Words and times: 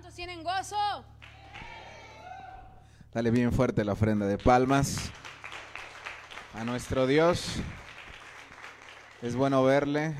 ¿Cuántos 0.00 0.16
tienen 0.16 0.42
gozo? 0.42 1.04
Dale 3.12 3.30
bien 3.30 3.52
fuerte 3.52 3.84
la 3.84 3.92
ofrenda 3.92 4.26
de 4.26 4.38
palmas 4.38 5.10
a 6.54 6.64
nuestro 6.64 7.06
Dios. 7.06 7.56
Es 9.20 9.36
bueno 9.36 9.62
verle, 9.62 10.14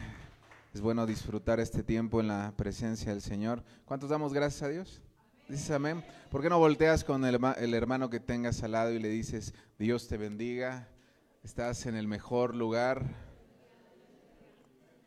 es 0.75 0.83
bueno 0.83 1.07
disfrutar 1.07 1.61
este 1.61 1.83
tiempo 1.83 2.21
en 2.21 2.29
la 2.29 2.53
presencia 2.59 3.13
del 3.13 3.23
Señor. 3.23 3.65
¿Cuántos 3.87 4.11
damos 4.11 4.35
gracias 4.35 4.65
a 4.65 4.69
Dios? 4.69 5.01
Dices 5.49 5.71
amén. 5.71 6.05
¿Por 6.31 6.43
qué 6.43 6.51
no 6.51 6.59
volteas 6.59 7.03
con 7.03 7.25
el, 7.25 7.39
el 7.57 7.73
hermano 7.73 8.11
que 8.11 8.21
tengas 8.21 8.63
al 8.63 8.73
lado 8.73 8.93
y 8.93 8.99
le 8.99 9.09
dices, 9.09 9.55
Dios 9.79 10.09
te 10.09 10.19
bendiga, 10.19 10.89
estás 11.43 11.87
en 11.87 11.97
el 11.97 12.07
mejor 12.07 12.55
lugar? 12.55 13.07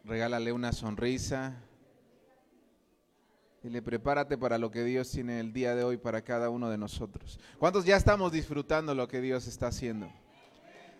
Regálale 0.03 0.51
una 0.51 0.71
sonrisa. 0.71 1.61
Dile, 3.63 3.81
prepárate 3.81 4.37
para 4.37 4.57
lo 4.57 4.69
que 4.71 4.83
Dios 4.83 5.09
tiene 5.09 5.39
el 5.39 5.53
día 5.53 5.73
de 5.73 5.85
hoy 5.85 5.95
para 5.95 6.21
cada 6.21 6.49
uno 6.49 6.69
de 6.69 6.77
nosotros. 6.77 7.39
¿Cuántos 7.57 7.85
ya 7.85 7.95
estamos 7.95 8.33
disfrutando 8.33 8.93
lo 8.93 9.07
que 9.07 9.21
Dios 9.21 9.47
está 9.47 9.67
haciendo? 9.67 10.11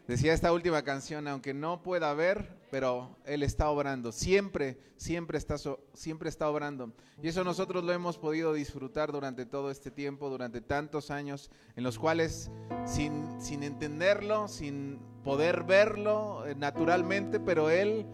Decía 0.08 0.34
esta 0.34 0.54
última 0.54 0.82
canción, 0.82 1.28
aunque 1.28 1.54
no 1.54 1.84
pueda 1.84 2.14
ver, 2.14 2.58
pero 2.72 3.18
Él 3.26 3.44
está 3.44 3.70
obrando. 3.70 4.14
Siempre, 4.14 4.78
siempre 4.96 5.38
está, 5.38 5.56
siempre 5.94 6.30
está 6.30 6.50
obrando. 6.50 6.94
Y 7.22 7.28
eso 7.28 7.44
nosotros 7.44 7.84
lo 7.84 7.92
hemos 7.92 8.18
podido 8.18 8.54
disfrutar 8.54 9.12
durante 9.12 9.46
todo 9.46 9.70
este 9.70 9.92
tiempo, 9.92 10.30
durante 10.30 10.62
tantos 10.62 11.12
años, 11.12 11.52
en 11.76 11.84
los 11.84 12.00
cuales 12.00 12.50
sin, 12.86 13.42
sin 13.42 13.64
entenderlo, 13.64 14.48
sin 14.48 15.00
poder 15.26 15.64
verlo 15.64 16.46
eh, 16.48 16.56
naturalmente, 16.56 17.42
pero 17.42 17.70
Él 17.70 18.06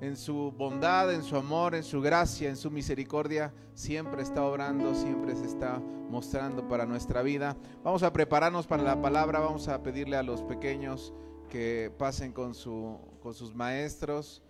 en 0.00 0.16
su 0.16 0.52
bondad, 0.52 1.12
en 1.12 1.22
su 1.22 1.36
amor, 1.36 1.74
en 1.74 1.82
su 1.82 2.00
gracia, 2.00 2.48
en 2.48 2.56
su 2.56 2.70
misericordia, 2.70 3.52
siempre 3.74 4.22
está 4.22 4.44
obrando, 4.44 4.94
siempre 4.94 5.34
se 5.36 5.46
está 5.46 5.80
mostrando 6.10 6.68
para 6.68 6.86
nuestra 6.86 7.22
vida. 7.22 7.56
Vamos 7.82 8.02
a 8.02 8.12
prepararnos 8.12 8.66
para 8.66 8.82
la 8.82 9.00
palabra, 9.00 9.40
vamos 9.40 9.68
a 9.68 9.82
pedirle 9.82 10.16
a 10.16 10.22
los 10.22 10.42
pequeños 10.42 11.12
que 11.48 11.92
pasen 11.96 12.32
con, 12.32 12.54
su, 12.54 12.98
con 13.22 13.34
sus 13.34 13.54
maestros. 13.54 14.42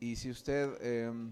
Y 0.00 0.16
si 0.16 0.30
usted, 0.30 0.70
em, 0.80 1.30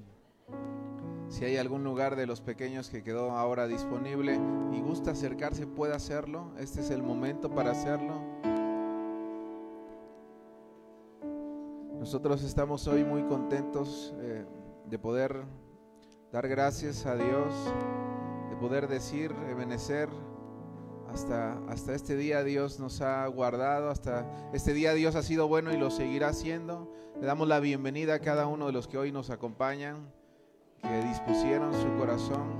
si 1.28 1.44
hay 1.44 1.56
algún 1.56 1.82
lugar 1.82 2.16
de 2.16 2.26
los 2.26 2.40
pequeños 2.40 2.88
que 2.88 3.02
quedó 3.02 3.32
ahora 3.32 3.66
disponible 3.66 4.38
y 4.72 4.80
gusta 4.80 5.10
acercarse, 5.10 5.66
puede 5.66 5.94
hacerlo. 5.94 6.52
Este 6.58 6.80
es 6.80 6.90
el 6.90 7.02
momento 7.02 7.50
para 7.50 7.72
hacerlo. 7.72 8.31
Nosotros 12.02 12.42
estamos 12.42 12.88
hoy 12.88 13.04
muy 13.04 13.22
contentos 13.22 14.12
eh, 14.18 14.44
de 14.86 14.98
poder 14.98 15.44
dar 16.32 16.48
gracias 16.48 17.06
a 17.06 17.14
Dios, 17.14 17.54
de 18.50 18.56
poder 18.56 18.88
decir, 18.88 19.32
ebenecer, 19.48 20.08
hasta, 21.12 21.52
hasta 21.68 21.94
este 21.94 22.16
día 22.16 22.42
Dios 22.42 22.80
nos 22.80 23.02
ha 23.02 23.24
guardado, 23.28 23.88
hasta 23.88 24.26
este 24.52 24.72
día 24.72 24.94
Dios 24.94 25.14
ha 25.14 25.22
sido 25.22 25.46
bueno 25.46 25.72
y 25.72 25.76
lo 25.76 25.92
seguirá 25.92 26.30
haciendo. 26.30 26.92
Le 27.20 27.26
damos 27.28 27.46
la 27.46 27.60
bienvenida 27.60 28.14
a 28.14 28.18
cada 28.18 28.48
uno 28.48 28.66
de 28.66 28.72
los 28.72 28.88
que 28.88 28.98
hoy 28.98 29.12
nos 29.12 29.30
acompañan, 29.30 30.12
que 30.82 31.04
dispusieron 31.04 31.72
su 31.72 31.86
corazón, 32.00 32.50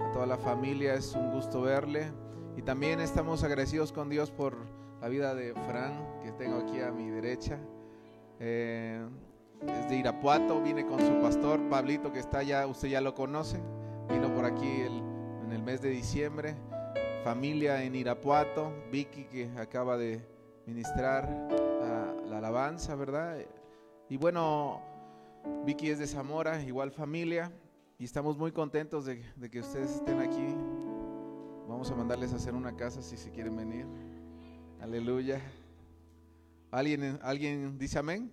a 0.00 0.10
toda 0.10 0.26
la 0.26 0.38
familia, 0.38 0.94
es 0.94 1.14
un 1.14 1.30
gusto 1.30 1.62
verle. 1.62 2.12
Y 2.56 2.62
también 2.62 2.98
estamos 2.98 3.44
agradecidos 3.44 3.92
con 3.92 4.08
Dios 4.08 4.32
por 4.32 4.56
la 5.00 5.06
vida 5.06 5.36
de 5.36 5.54
Fran, 5.54 6.20
que 6.24 6.32
tengo 6.32 6.56
aquí 6.56 6.80
a 6.80 6.90
mi 6.90 7.10
derecha. 7.10 7.60
Eh, 8.44 9.00
es 9.68 9.88
de 9.88 9.96
Irapuato, 9.96 10.60
viene 10.60 10.84
con 10.84 10.98
su 10.98 11.20
pastor 11.20 11.60
Pablito 11.68 12.12
que 12.12 12.18
está 12.18 12.38
allá, 12.38 12.66
usted 12.66 12.88
ya 12.88 13.00
lo 13.00 13.14
conoce, 13.14 13.60
vino 14.10 14.34
por 14.34 14.44
aquí 14.44 14.66
en 14.66 15.52
el 15.52 15.62
mes 15.62 15.80
de 15.80 15.90
diciembre, 15.90 16.56
familia 17.22 17.84
en 17.84 17.94
Irapuato, 17.94 18.72
Vicky 18.90 19.26
que 19.26 19.48
acaba 19.56 19.96
de 19.96 20.26
ministrar 20.66 21.28
la 22.26 22.38
alabanza, 22.38 22.96
¿verdad? 22.96 23.38
Y 24.08 24.16
bueno, 24.16 24.80
Vicky 25.64 25.90
es 25.90 26.00
de 26.00 26.08
Zamora, 26.08 26.60
igual 26.62 26.90
familia, 26.90 27.52
y 27.96 28.04
estamos 28.04 28.36
muy 28.36 28.50
contentos 28.50 29.04
de, 29.04 29.22
de 29.36 29.50
que 29.50 29.60
ustedes 29.60 29.94
estén 29.94 30.18
aquí. 30.18 30.56
Vamos 31.68 31.92
a 31.92 31.94
mandarles 31.94 32.32
a 32.32 32.36
hacer 32.36 32.54
una 32.54 32.74
casa 32.74 33.02
si 33.02 33.16
se 33.16 33.30
quieren 33.30 33.54
venir. 33.54 33.86
Aleluya. 34.80 35.40
¿Alguien, 36.72 37.20
¿Alguien 37.22 37.78
dice 37.78 37.98
amén? 37.98 38.32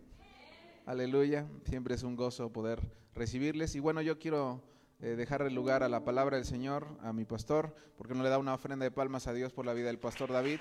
Aleluya. 0.86 1.46
Siempre 1.66 1.96
es 1.96 2.04
un 2.04 2.16
gozo 2.16 2.54
poder 2.54 2.80
recibirles. 3.14 3.76
Y 3.76 3.82
bueno, 3.82 4.02
yo 4.02 4.18
quiero 4.18 4.64
eh, 5.02 5.18
dejar 5.18 5.42
el 5.42 5.54
lugar 5.54 5.84
a 5.84 5.90
la 5.90 6.06
palabra 6.06 6.38
del 6.38 6.46
Señor, 6.46 6.88
a 7.02 7.12
mi 7.12 7.26
pastor, 7.26 7.76
porque 7.98 8.16
no 8.16 8.24
le 8.24 8.30
da 8.30 8.38
una 8.38 8.54
ofrenda 8.54 8.86
de 8.86 8.92
palmas 8.92 9.28
a 9.28 9.34
Dios 9.34 9.52
por 9.52 9.66
la 9.66 9.74
vida 9.74 9.88
del 9.88 10.00
pastor 10.00 10.32
David. 10.32 10.60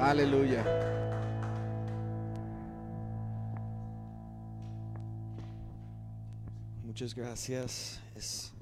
Aleluya. 0.00 0.64
Muchas 6.84 7.16
gracias. 7.16 8.00
Es, 8.14 8.52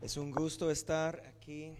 es 0.00 0.16
un 0.16 0.32
gusto 0.32 0.72
estar 0.72 1.22
aquí. 1.28 1.76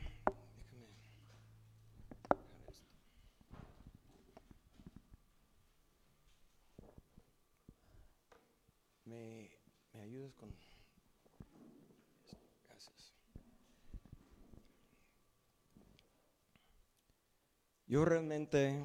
Yo 17.91 18.05
realmente 18.05 18.85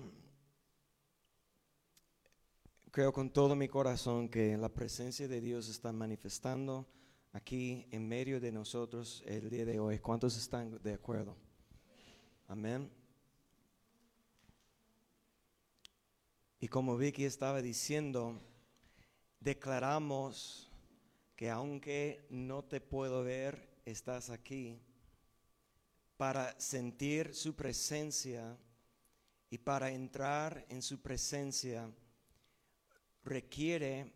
creo 2.89 3.13
con 3.13 3.29
todo 3.29 3.55
mi 3.55 3.67
corazón 3.67 4.27
que 4.27 4.57
la 4.57 4.67
presencia 4.67 5.27
de 5.27 5.41
Dios 5.41 5.69
está 5.69 5.91
manifestando 5.91 6.88
aquí 7.31 7.85
en 7.91 8.07
medio 8.07 8.39
de 8.39 8.51
nosotros 8.51 9.21
el 9.27 9.47
día 9.51 9.63
de 9.63 9.79
hoy. 9.79 9.99
¿Cuántos 9.99 10.35
están 10.35 10.81
de 10.81 10.95
acuerdo? 10.95 11.38
Amén. 12.47 12.89
Y 16.59 16.67
como 16.67 16.97
Vicky 16.97 17.25
estaba 17.25 17.61
diciendo, 17.61 18.41
declaramos 19.39 20.71
que 21.35 21.51
aunque 21.51 22.25
no 22.31 22.63
te 22.63 22.81
puedo 22.81 23.23
ver, 23.23 23.69
estás 23.85 24.31
aquí 24.31 24.79
para 26.17 26.59
sentir 26.59 27.35
su 27.35 27.55
presencia 27.55 28.57
y 29.55 29.57
para 29.57 29.89
entrar 29.89 30.66
en 30.67 30.81
su 30.81 30.99
presencia 30.99 31.89
requiere 33.23 34.11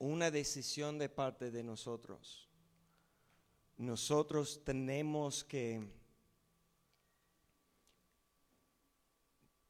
una 0.00 0.28
decisión 0.28 0.98
de 0.98 1.08
parte 1.08 1.52
de 1.52 1.62
nosotros. 1.62 2.48
Nosotros 3.76 4.64
tenemos 4.64 5.44
que 5.44 5.88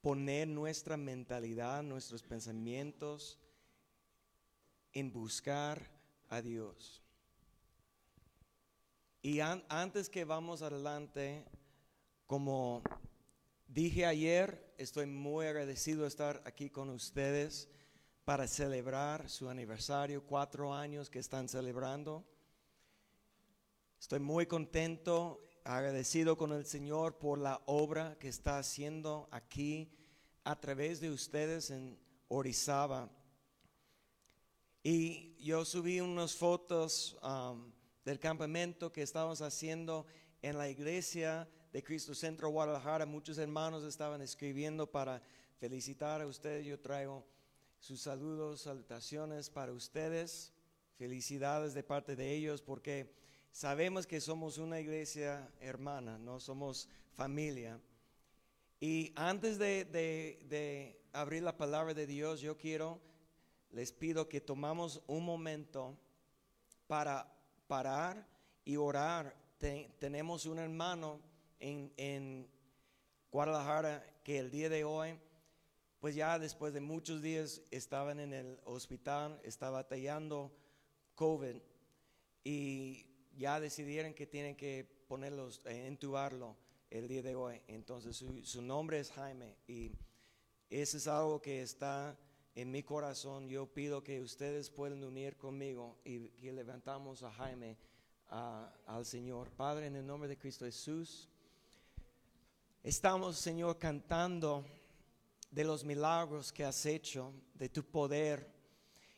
poner 0.00 0.48
nuestra 0.48 0.96
mentalidad, 0.96 1.82
nuestros 1.82 2.22
pensamientos 2.22 3.38
en 4.94 5.12
buscar 5.12 5.90
a 6.30 6.40
Dios. 6.40 7.02
Y 9.20 9.40
antes 9.40 10.08
que 10.08 10.24
vamos 10.24 10.62
adelante, 10.62 11.44
como 12.26 12.82
Dije 13.72 14.04
ayer, 14.04 14.69
estoy 14.80 15.04
muy 15.04 15.44
agradecido 15.44 16.02
de 16.02 16.08
estar 16.08 16.42
aquí 16.46 16.70
con 16.70 16.88
ustedes 16.88 17.69
para 18.25 18.49
celebrar 18.49 19.28
su 19.28 19.50
aniversario, 19.50 20.25
cuatro 20.25 20.72
años 20.72 21.10
que 21.10 21.19
están 21.19 21.50
celebrando. 21.50 22.25
Estoy 24.00 24.20
muy 24.20 24.46
contento, 24.46 25.46
agradecido 25.64 26.38
con 26.38 26.52
el 26.52 26.64
Señor 26.64 27.19
por 27.19 27.38
la 27.38 27.60
obra 27.66 28.16
que 28.19 28.28
está 28.28 28.58
haciendo 28.58 29.28
aquí 29.31 29.93
a 30.44 30.58
través 30.58 30.99
de 31.00 31.10
ustedes 31.10 31.70
en 31.70 31.99
Orizaba. 32.28 33.10
Y 34.82 35.37
yo 35.44 35.66
subí 35.66 36.00
unas 36.00 36.34
fotos 36.34 37.19
um, 37.22 37.70
del 38.06 38.19
campamento 38.19 38.90
que 38.90 39.02
estamos 39.02 39.43
haciendo 39.43 40.06
en 40.40 40.56
la 40.56 40.70
iglesia 40.70 41.46
de 41.72 41.82
Cristo 41.82 42.14
Centro 42.14 42.49
Guadalajara, 42.50 43.06
muchos 43.06 43.38
hermanos 43.38 43.84
estaban 43.84 44.20
escribiendo 44.22 44.90
para 44.90 45.22
felicitar 45.58 46.20
a 46.20 46.26
ustedes. 46.26 46.67
Yo 46.67 46.81
traigo 46.81 47.25
sus 47.78 48.00
saludos, 48.02 48.62
salutaciones 48.62 49.50
para 49.50 49.72
ustedes. 49.72 50.52
Felicidades 50.99 51.72
de 51.72 51.82
parte 51.82 52.17
de 52.17 52.34
ellos 52.34 52.61
porque 52.61 53.14
sabemos 53.52 54.06
que 54.06 54.20
somos 54.20 54.58
una 54.58 54.81
iglesia 54.81 55.49
hermana, 55.61 56.19
no 56.19 56.40
somos 56.40 56.88
familia. 57.12 57.81
Y 58.81 59.12
antes 59.14 59.58
de, 59.58 59.84
de 59.84 61.00
abrir 61.12 61.43
la 61.43 61.56
palabra 61.56 61.94
de 61.94 62.06
Dios, 62.06 62.40
yo 62.40 62.56
quiero 62.56 63.00
les 63.72 63.93
pido 63.93 64.28
que 64.28 64.40
tomamos 64.40 65.00
un 65.06 65.25
momento 65.25 65.96
para 66.88 67.32
parar 67.69 68.26
y 68.64 68.76
orar. 68.76 69.37
Te- 69.58 69.88
tenemos 70.00 70.44
un 70.44 70.58
hermano 70.58 71.20
en, 71.60 71.92
en 71.96 72.48
Guadalajara 73.30 74.04
que 74.24 74.38
el 74.38 74.50
día 74.50 74.68
de 74.68 74.84
hoy, 74.84 75.18
pues 76.00 76.14
ya 76.14 76.38
después 76.38 76.74
de 76.74 76.80
muchos 76.80 77.22
días 77.22 77.62
estaban 77.70 78.18
en 78.18 78.32
el 78.32 78.58
hospital, 78.64 79.40
estaba 79.44 79.82
batallando 79.82 80.50
COVID 81.14 81.56
y 82.42 83.06
ya 83.36 83.60
decidieron 83.60 84.14
que 84.14 84.26
tienen 84.26 84.56
que 84.56 84.84
ponerlos, 85.06 85.60
eh, 85.66 85.86
entubarlo 85.86 86.56
el 86.90 87.06
día 87.06 87.22
de 87.22 87.34
hoy. 87.34 87.60
Entonces 87.68 88.16
su, 88.16 88.44
su 88.44 88.62
nombre 88.62 88.98
es 88.98 89.12
Jaime 89.12 89.56
y 89.68 89.92
eso 90.70 90.96
es 90.96 91.06
algo 91.06 91.40
que 91.40 91.62
está 91.62 92.18
en 92.54 92.70
mi 92.70 92.82
corazón. 92.82 93.48
Yo 93.48 93.66
pido 93.66 94.02
que 94.02 94.20
ustedes 94.20 94.70
puedan 94.70 95.04
unir 95.04 95.36
conmigo 95.36 95.98
y 96.04 96.28
que 96.30 96.52
levantamos 96.52 97.22
a 97.22 97.32
Jaime 97.32 97.76
al 98.28 99.04
Señor. 99.04 99.50
Padre, 99.50 99.86
en 99.86 99.96
el 99.96 100.06
nombre 100.06 100.28
de 100.28 100.38
Cristo 100.38 100.64
Jesús, 100.64 101.28
estamos, 102.82 103.38
Señor, 103.38 103.79
cantando 103.79 104.65
de 105.50 105.65
los 105.65 105.85
milagros 105.85 106.53
que 106.53 106.65
has 106.65 106.87
hecho, 106.87 107.32
de 107.55 107.69
tu 107.69 107.85
poder. 107.85 108.50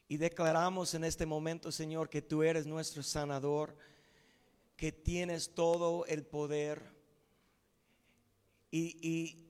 Y 0.08 0.16
declaramos 0.16 0.94
en 0.94 1.04
este 1.04 1.26
momento, 1.26 1.70
Señor, 1.70 2.08
que 2.08 2.22
tú 2.22 2.42
eres 2.42 2.66
nuestro 2.66 3.02
sanador, 3.02 3.76
que 4.76 4.92
tienes 4.92 5.54
todo 5.54 6.04
el 6.06 6.24
poder. 6.24 6.82
Y, 8.70 8.96
y 9.06 9.48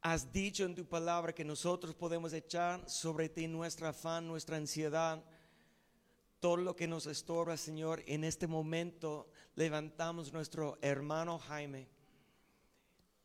has 0.00 0.32
dicho 0.32 0.64
en 0.64 0.74
tu 0.74 0.84
palabra 0.86 1.34
que 1.34 1.44
nosotros 1.44 1.94
podemos 1.94 2.32
echar 2.32 2.88
sobre 2.88 3.28
ti 3.28 3.48
nuestra 3.48 3.90
afán, 3.90 4.26
nuestra 4.26 4.56
ansiedad, 4.56 5.22
todo 6.40 6.58
lo 6.58 6.76
que 6.76 6.86
nos 6.86 7.06
estorba, 7.06 7.56
Señor. 7.56 8.02
En 8.06 8.22
este 8.22 8.46
momento 8.46 9.30
levantamos 9.54 10.32
nuestro 10.32 10.78
hermano 10.82 11.38
Jaime 11.38 11.93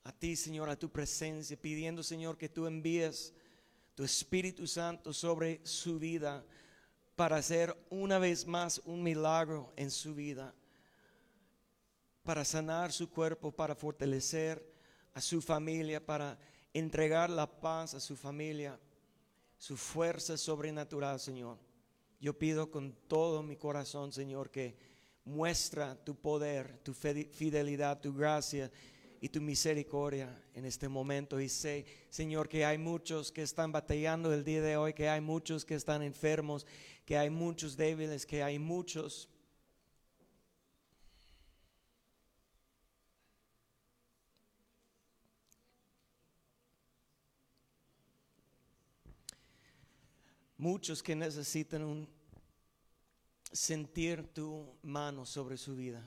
a 0.10 0.12
ti, 0.12 0.36
Señor, 0.36 0.70
a 0.70 0.76
tu 0.76 0.90
presencia, 0.90 1.56
pidiendo, 1.56 2.02
Señor, 2.02 2.36
que 2.36 2.50
tú 2.50 2.66
envíes 2.66 3.32
tu 3.94 4.04
Espíritu 4.04 4.66
Santo 4.66 5.14
sobre 5.14 5.62
su 5.64 6.00
vida 6.00 6.44
para 7.16 7.36
hacer 7.36 7.78
una 7.92 8.18
vez 8.18 8.48
más 8.48 8.82
un 8.86 9.04
milagro 9.04 9.72
en 9.76 9.92
su 9.92 10.16
vida, 10.16 10.56
para 12.24 12.44
sanar 12.44 12.92
su 12.92 13.08
cuerpo, 13.08 13.52
para 13.52 13.76
fortalecer 13.76 14.66
a 15.14 15.22
su 15.22 15.44
familia, 15.44 16.04
para 16.04 16.40
entregar 16.74 17.30
la 17.30 17.46
paz 17.46 17.94
a 17.94 18.00
su 18.00 18.16
familia, 18.16 18.80
su 19.60 19.78
fuerza 19.78 20.38
sobrenatural, 20.38 21.20
Señor. 21.20 21.60
Yo 22.20 22.34
pido 22.36 22.72
con 22.72 22.96
todo 23.08 23.44
mi 23.44 23.58
corazón, 23.58 24.12
Señor, 24.12 24.50
que 24.50 24.76
muestra 25.24 25.96
tu 26.04 26.16
poder, 26.16 26.80
tu 26.80 26.96
fide- 26.96 27.30
fidelidad, 27.32 28.02
tu 28.02 28.12
gracia 28.12 28.72
y 29.22 29.30
tu 29.30 29.42
misericordia 29.42 30.30
en 30.54 30.66
este 30.66 30.88
momento. 30.88 31.40
Y 31.40 31.50
sé, 31.50 31.86
Señor, 32.10 32.48
que 32.48 32.66
hay 32.66 32.78
muchos 32.78 33.32
que 33.32 33.42
están 33.42 33.72
batallando 33.72 34.34
el 34.34 34.44
día 34.44 34.62
de 34.62 34.78
hoy, 34.78 34.94
que 34.94 35.10
hay 35.10 35.22
muchos 35.22 35.66
que 35.66 35.76
están 35.76 36.02
enfermos, 36.02 36.66
que 37.06 37.18
hay 37.18 37.30
muchos 37.30 37.76
débiles, 37.76 38.26
que 38.26 38.44
hay 38.44 38.60
muchos 38.60 39.30
muchos 50.60 51.02
que 51.02 51.16
necesitan 51.16 51.84
un 51.84 52.08
sentir 53.52 54.28
tu 54.34 54.78
mano 54.84 55.26
sobre 55.26 55.58
su 55.58 55.76
vida. 55.76 56.06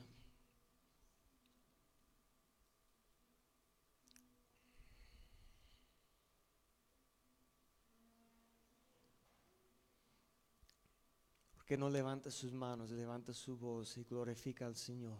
¿Por 11.63 11.67
qué 11.69 11.77
no 11.77 11.89
levanta 11.89 12.29
sus 12.29 12.51
manos, 12.51 12.91
levanta 12.91 13.33
su 13.33 13.57
voz 13.57 13.95
y 13.97 14.03
glorifica 14.03 14.65
al 14.65 14.75
Señor? 14.75 15.17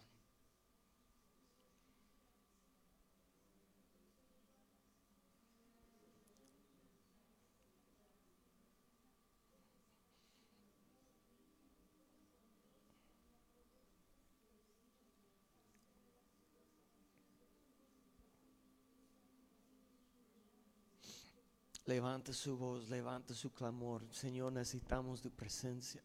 Levanta 21.86 22.34
su 22.34 22.57
voz, 22.57 22.89
levanta 22.89 23.34
su 23.34 23.54
clamor. 23.54 24.06
Señor, 24.12 24.51
necesitamos 24.51 25.22
tu 25.22 25.31
presencia. 25.31 26.04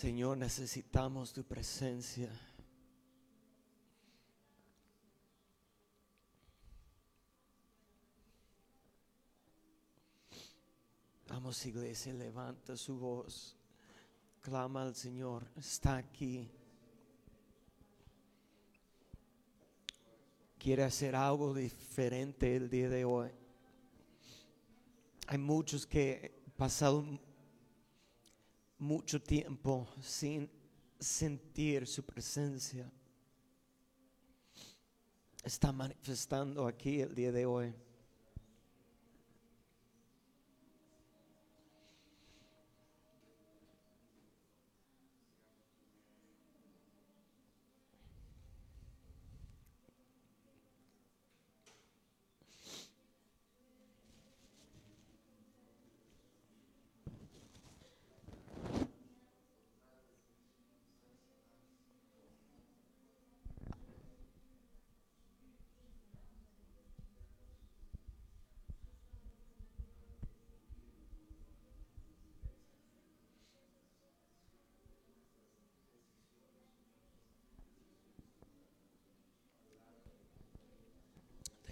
Señor, 0.00 0.38
necesitamos 0.38 1.30
tu 1.30 1.44
presencia. 1.44 2.30
Vamos, 11.28 11.66
iglesia, 11.66 12.14
levanta 12.14 12.78
su 12.78 12.98
voz. 12.98 13.54
Clama 14.40 14.84
al 14.84 14.94
Señor. 14.94 15.46
Está 15.58 15.98
aquí. 15.98 16.50
quiere 20.58 20.84
hacer 20.84 21.14
algo 21.14 21.52
diferente 21.52 22.56
el 22.56 22.70
día 22.70 22.88
de 22.88 23.04
hoy. 23.04 23.30
Hay 25.26 25.36
muchos 25.36 25.86
que 25.86 26.42
pasado 26.56 27.04
mucho 28.80 29.22
tiempo 29.22 29.86
sin 30.00 30.50
sentir 30.98 31.86
su 31.86 32.04
presencia. 32.04 32.90
Está 35.44 35.70
manifestando 35.70 36.66
aquí 36.66 37.00
el 37.00 37.14
día 37.14 37.30
de 37.30 37.46
hoy. 37.46 37.74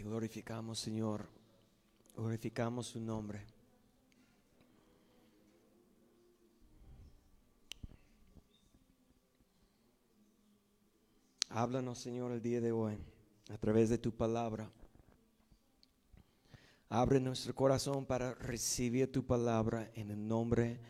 Glorificamos, 0.08 0.78
Señor. 0.78 1.28
Glorificamos 2.16 2.86
su 2.88 3.00
nombre. 3.00 3.44
Háblanos, 11.50 11.98
Señor, 11.98 12.32
el 12.32 12.42
día 12.42 12.60
de 12.60 12.72
hoy 12.72 12.98
a 13.50 13.58
través 13.58 13.88
de 13.88 13.98
tu 13.98 14.12
palabra. 14.12 14.70
Abre 16.88 17.20
nuestro 17.20 17.54
corazón 17.54 18.06
para 18.06 18.34
recibir 18.34 19.10
tu 19.12 19.24
palabra 19.24 19.90
en 19.94 20.10
el 20.10 20.26
nombre 20.26 20.80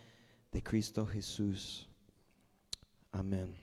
de 0.53 0.63
Cristo 0.63 1.07
Jesús. 1.07 1.89
Amén. 3.13 3.55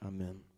Amén. 0.00 0.55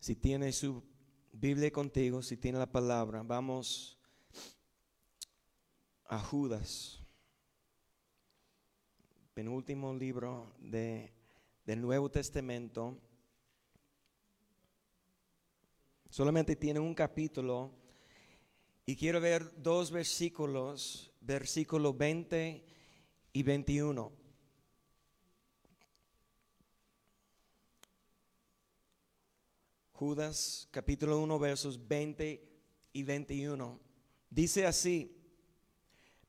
Si 0.00 0.16
tiene 0.16 0.50
su 0.52 0.82
Biblia 1.30 1.70
contigo, 1.70 2.22
si 2.22 2.38
tiene 2.38 2.58
la 2.58 2.72
palabra, 2.72 3.22
vamos 3.22 3.98
a 6.06 6.18
Judas, 6.18 7.02
penúltimo 9.34 9.92
libro 9.92 10.54
de, 10.58 11.12
del 11.66 11.82
Nuevo 11.82 12.10
Testamento. 12.10 12.98
Solamente 16.08 16.56
tiene 16.56 16.80
un 16.80 16.94
capítulo 16.94 17.70
y 18.86 18.96
quiero 18.96 19.20
ver 19.20 19.62
dos 19.62 19.90
versículos, 19.90 21.12
versículo 21.20 21.92
20 21.92 22.64
y 23.34 23.42
21. 23.42 24.19
Judas 30.00 30.66
capítulo 30.70 31.18
1 31.18 31.38
versos 31.38 31.86
20 31.86 32.42
y 32.94 33.02
21. 33.02 33.78
Dice 34.30 34.64
así, 34.64 35.14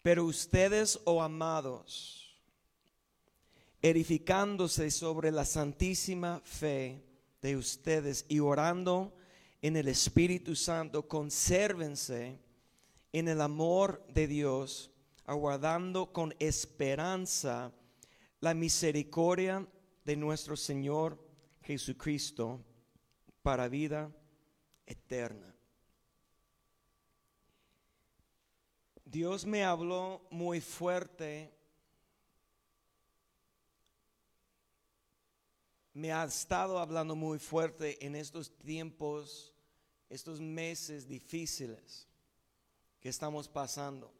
pero 0.02 0.26
ustedes, 0.26 1.00
oh 1.06 1.22
amados, 1.24 2.38
edificándose 3.82 4.92
sobre 4.92 5.32
la 5.32 5.46
santísima 5.46 6.42
fe 6.44 7.02
de 7.42 7.56
ustedes 7.56 8.26
y 8.28 8.40
orando 8.40 9.16
en 9.62 9.78
el 9.78 9.88
Espíritu 9.88 10.54
Santo, 10.54 11.08
consérvense 11.08 12.42
en 13.14 13.30
el 13.30 13.40
amor 13.40 14.06
de 14.14 14.28
Dios, 14.28 14.92
aguardando 15.26 16.12
con 16.12 16.36
esperanza 16.40 17.72
la 18.42 18.54
misericordia 18.54 19.66
de 20.04 20.18
nuestro 20.18 20.58
Señor 20.58 21.18
Jesucristo 21.62 22.66
para 23.42 23.68
vida 23.68 24.12
eterna. 24.86 25.56
Dios 29.06 29.46
me 29.46 29.66
habló 29.66 30.22
muy 30.30 30.62
fuerte, 30.62 31.54
me 35.94 36.14
ha 36.14 36.24
estado 36.24 36.80
hablando 36.80 37.16
muy 37.16 37.38
fuerte 37.38 38.06
en 38.06 38.16
estos 38.16 38.58
tiempos, 38.60 39.54
estos 40.10 40.40
meses 40.40 41.08
difíciles 41.08 42.08
que 43.02 43.10
estamos 43.10 43.50
pasando. 43.50 44.14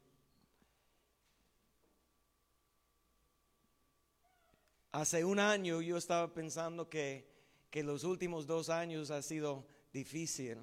Hace 4.90 5.24
un 5.24 5.38
año 5.38 5.80
yo 5.80 5.96
estaba 5.96 6.34
pensando 6.34 6.90
que, 6.90 7.31
que 7.72 7.82
los 7.82 8.04
últimos 8.04 8.46
dos 8.46 8.68
años 8.68 9.10
ha 9.10 9.22
sido 9.22 9.66
difícil 9.94 10.58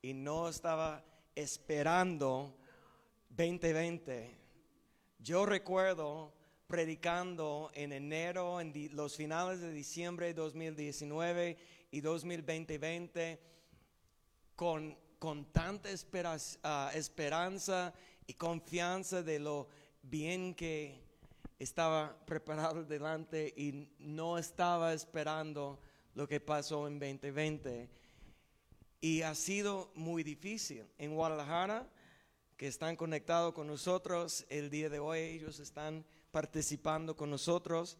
y 0.00 0.14
no 0.14 0.48
estaba 0.48 1.04
esperando 1.34 2.56
2020. 3.28 4.34
Yo 5.18 5.44
recuerdo 5.44 6.32
predicando 6.66 7.70
en 7.74 7.92
enero, 7.92 8.58
en 8.58 8.72
los 8.96 9.16
finales 9.16 9.60
de 9.60 9.70
diciembre 9.70 10.28
de 10.28 10.32
2019 10.32 11.58
y 11.90 12.00
2020, 12.00 13.38
con, 14.56 14.96
con 15.18 15.52
tanta 15.52 15.90
ah, 16.62 16.90
esperanza 16.94 17.92
y 18.26 18.32
confianza 18.32 19.22
de 19.22 19.40
lo 19.40 19.68
bien 20.00 20.54
que 20.54 21.04
estaba 21.58 22.16
preparado 22.24 22.82
delante 22.88 23.52
y 23.54 23.90
no 23.98 24.38
estaba 24.38 24.94
esperando 24.94 25.78
lo 26.16 26.26
que 26.26 26.40
pasó 26.40 26.86
en 26.86 26.98
2020. 26.98 27.90
Y 29.02 29.20
ha 29.20 29.34
sido 29.34 29.92
muy 29.94 30.24
difícil. 30.24 30.86
En 30.96 31.14
Guadalajara, 31.14 31.86
que 32.56 32.66
están 32.66 32.96
conectados 32.96 33.52
con 33.52 33.66
nosotros 33.66 34.46
el 34.48 34.70
día 34.70 34.88
de 34.88 34.98
hoy, 34.98 35.20
ellos 35.20 35.60
están 35.60 36.06
participando 36.30 37.14
con 37.14 37.28
nosotros. 37.28 37.98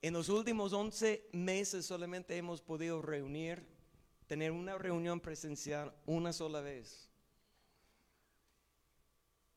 En 0.00 0.14
los 0.14 0.30
últimos 0.30 0.72
11 0.72 1.28
meses 1.32 1.84
solamente 1.84 2.34
hemos 2.34 2.62
podido 2.62 3.02
reunir, 3.02 3.66
tener 4.26 4.50
una 4.50 4.78
reunión 4.78 5.20
presencial 5.20 5.94
una 6.06 6.32
sola 6.32 6.62
vez. 6.62 7.10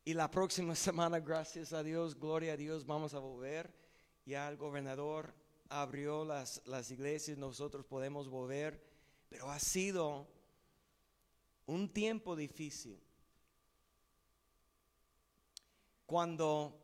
Y 0.03 0.13
la 0.13 0.29
próxima 0.29 0.75
semana, 0.75 1.21
gracias 1.21 1.71
a 1.71 1.83
Dios, 1.83 2.19
gloria 2.19 2.53
a 2.53 2.57
Dios, 2.57 2.85
vamos 2.85 3.13
a 3.13 3.19
volver. 3.19 3.73
Ya 4.25 4.49
el 4.49 4.57
gobernador 4.57 5.33
abrió 5.69 6.25
las, 6.25 6.61
las 6.65 6.91
iglesias, 6.91 7.37
nosotros 7.37 7.85
podemos 7.85 8.27
volver. 8.27 8.83
Pero 9.29 9.49
ha 9.51 9.59
sido 9.59 10.27
un 11.67 11.87
tiempo 11.93 12.35
difícil. 12.35 12.99
Cuando 16.05 16.75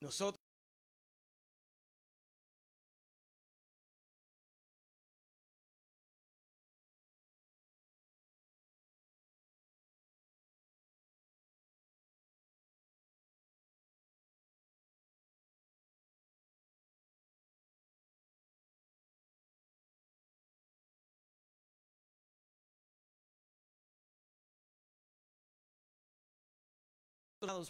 nosotros 0.00 0.39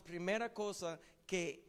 Primera 0.02 0.52
cosa 0.52 1.00
que 1.26 1.64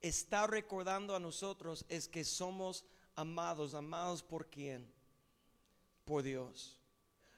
está 0.00 0.46
recordando 0.46 1.14
a 1.14 1.20
nosotros 1.20 1.84
es 1.88 2.08
que 2.08 2.24
somos 2.24 2.84
amados, 3.14 3.74
amados 3.74 4.22
por 4.22 4.46
quién? 4.46 4.90
Por 6.04 6.22
Dios. 6.22 6.78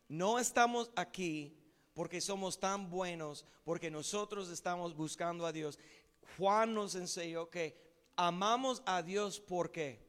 No 0.08 0.38
estamos 0.38 0.90
aquí 0.96 1.56
porque 1.94 2.20
somos 2.20 2.58
tan 2.58 2.90
buenos, 2.90 3.44
porque 3.64 3.90
nosotros 3.90 4.48
estamos 4.48 4.94
buscando 4.94 5.46
a 5.46 5.52
Dios. 5.52 5.78
Juan 6.36 6.74
nos 6.74 6.94
enseñó 6.94 7.48
que 7.50 7.76
amamos 8.16 8.82
a 8.86 9.02
Dios 9.02 9.40
porque 9.40 10.06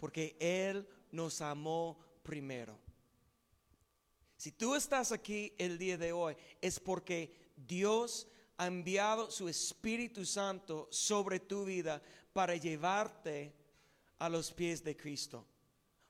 porque 0.00 0.34
él 0.40 0.88
nos 1.12 1.42
amó 1.42 1.98
primero. 2.22 2.78
Si 4.38 4.50
tú 4.50 4.74
estás 4.74 5.12
aquí 5.12 5.52
el 5.58 5.76
día 5.76 5.98
de 5.98 6.12
hoy 6.12 6.34
es 6.62 6.80
porque 6.80 7.52
Dios 7.54 8.26
ha 8.60 8.66
enviado 8.66 9.30
su 9.30 9.48
Espíritu 9.48 10.26
Santo 10.26 10.86
sobre 10.90 11.40
tu 11.40 11.64
vida 11.64 12.02
para 12.34 12.54
llevarte 12.56 13.54
a 14.18 14.28
los 14.28 14.52
pies 14.52 14.84
de 14.84 14.94
Cristo. 14.94 15.46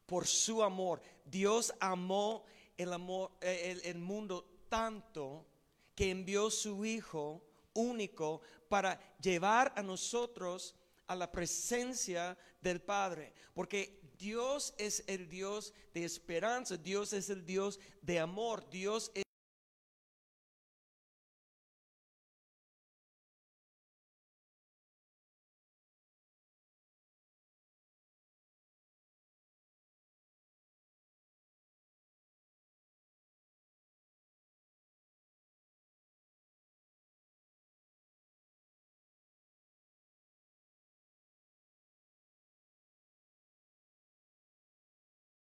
Por 0.05 0.27
su 0.27 0.61
amor. 0.61 1.01
Dios 1.25 1.73
amó 1.79 2.45
el, 2.77 2.93
amor, 2.93 3.31
el, 3.41 3.81
el 3.85 3.99
mundo 3.99 4.65
tanto 4.69 5.47
que 5.95 6.11
envió 6.11 6.51
su 6.51 6.85
Hijo 6.85 7.41
único 7.73 8.41
para 8.69 8.99
llevar 9.21 9.73
a 9.77 9.83
nosotros 9.85 10.75
a 11.07 11.15
la 11.15 11.31
presencia 11.31 12.37
del 12.61 12.81
Padre. 12.81 13.33
Porque 13.55 14.01
Dios 14.19 14.75
es 14.77 15.05
el 15.07 15.29
Dios 15.29 15.73
de 15.95 16.05
esperanza, 16.05 16.77
Dios 16.77 17.13
es 17.13 17.31
el 17.31 17.47
Dios 17.47 17.79
de 18.03 18.19
amor, 18.19 18.69
Dios 18.69 19.13
es 19.15 19.23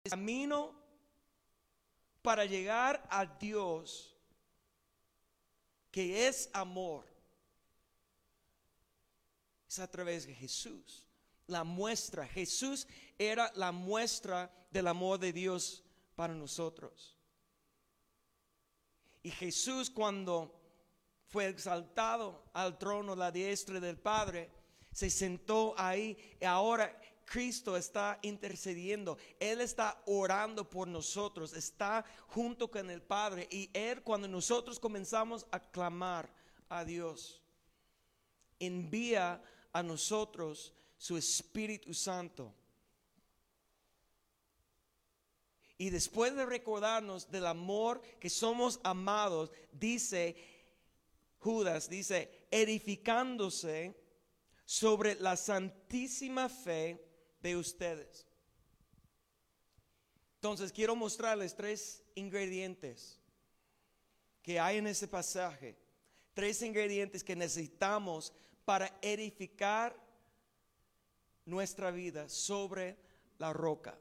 camino 0.10 0.74
para 2.22 2.46
llegar 2.46 3.06
a 3.10 3.26
Dios, 3.26 4.16
que 5.92 6.28
es 6.28 6.50
amor, 6.54 7.06
es 9.68 9.80
a 9.80 9.90
través 9.90 10.28
de 10.28 10.34
Jesús. 10.34 11.06
La 11.48 11.64
muestra, 11.64 12.28
Jesús 12.28 12.88
era 13.18 13.52
la 13.56 13.72
muestra 13.72 14.52
del 14.72 14.88
amor 14.88 15.20
de 15.20 15.32
Dios 15.32 15.84
para 16.16 16.34
nosotros. 16.34 17.16
Y 19.22 19.32
Jesús 19.32 19.90
cuando 19.90 20.60
fue 21.28 21.48
exaltado 21.48 22.44
al 22.54 22.78
trono, 22.78 23.16
la 23.16 23.32
diestra 23.32 23.80
del 23.80 23.98
Padre, 23.98 24.50
se 24.92 25.10
sentó 25.10 25.76
ahí 25.78 26.18
y 26.40 26.46
ahora 26.46 27.00
Cristo 27.26 27.76
está 27.76 28.20
intercediendo, 28.22 29.18
Él 29.40 29.62
está 29.62 30.02
orando 30.06 30.70
por 30.70 30.88
nosotros, 30.88 31.54
está 31.54 32.06
junto 32.28 32.70
con 32.70 32.90
el 32.90 33.02
Padre 33.02 33.48
y 33.52 33.70
Él 33.74 34.02
cuando 34.04 34.28
nosotros 34.28 34.80
comenzamos 34.80 35.46
a 35.52 35.60
clamar 35.60 36.32
a 36.70 36.86
Dios, 36.86 37.42
envía 38.60 39.42
a 39.74 39.84
nosotros 39.84 40.74
su 40.98 41.18
Espíritu 41.18 41.94
Santo. 41.94 42.54
Y 45.78 45.90
después 45.90 46.34
de 46.36 46.46
recordarnos 46.46 47.30
del 47.30 47.48
amor 47.48 48.02
que 48.20 48.30
somos 48.30 48.80
amados, 48.84 49.52
dice 49.74 50.38
Judas, 51.40 51.90
dice, 51.90 52.48
edificándose 52.50 53.94
sobre 54.66 55.16
la 55.16 55.36
santísima 55.36 56.50
fe 56.50 57.05
de 57.46 57.56
ustedes. 57.56 58.26
Entonces 60.36 60.72
quiero 60.72 60.96
mostrarles 60.96 61.56
tres 61.56 62.04
ingredientes 62.16 63.20
que 64.42 64.60
hay 64.60 64.78
en 64.78 64.88
ese 64.88 65.08
pasaje. 65.08 65.78
Tres 66.34 66.62
ingredientes 66.64 67.24
que 67.24 67.36
necesitamos 67.36 68.34
para 68.66 68.98
edificar 69.02 69.96
nuestra 71.46 71.92
vida 71.92 72.28
sobre 72.30 72.98
la 73.38 73.54
roca. 73.54 73.98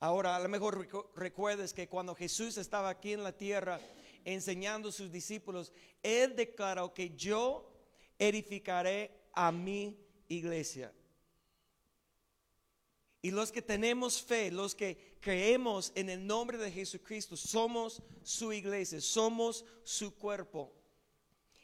Ahora, 0.00 0.36
a 0.36 0.40
lo 0.40 0.48
mejor 0.48 0.88
recuerdes 1.14 1.72
que 1.72 1.88
cuando 1.88 2.14
Jesús 2.14 2.58
estaba 2.58 2.90
aquí 2.90 3.12
en 3.12 3.22
la 3.22 3.32
tierra 3.32 3.80
enseñando 4.24 4.88
a 4.88 4.92
sus 4.92 5.10
discípulos, 5.10 5.72
Él 6.02 6.34
declaró 6.34 6.92
que 6.92 7.10
yo 7.10 7.72
edificaré 8.18 9.10
a 9.32 9.52
mi 9.52 9.96
iglesia. 10.28 10.92
Y 13.22 13.30
los 13.30 13.50
que 13.50 13.62
tenemos 13.62 14.22
fe, 14.22 14.50
los 14.50 14.74
que 14.74 15.16
creemos 15.20 15.92
en 15.94 16.08
el 16.10 16.26
nombre 16.26 16.58
de 16.58 16.70
Jesucristo, 16.70 17.36
somos 17.36 18.02
su 18.22 18.52
iglesia, 18.52 19.00
somos 19.00 19.64
su 19.82 20.14
cuerpo. 20.14 20.72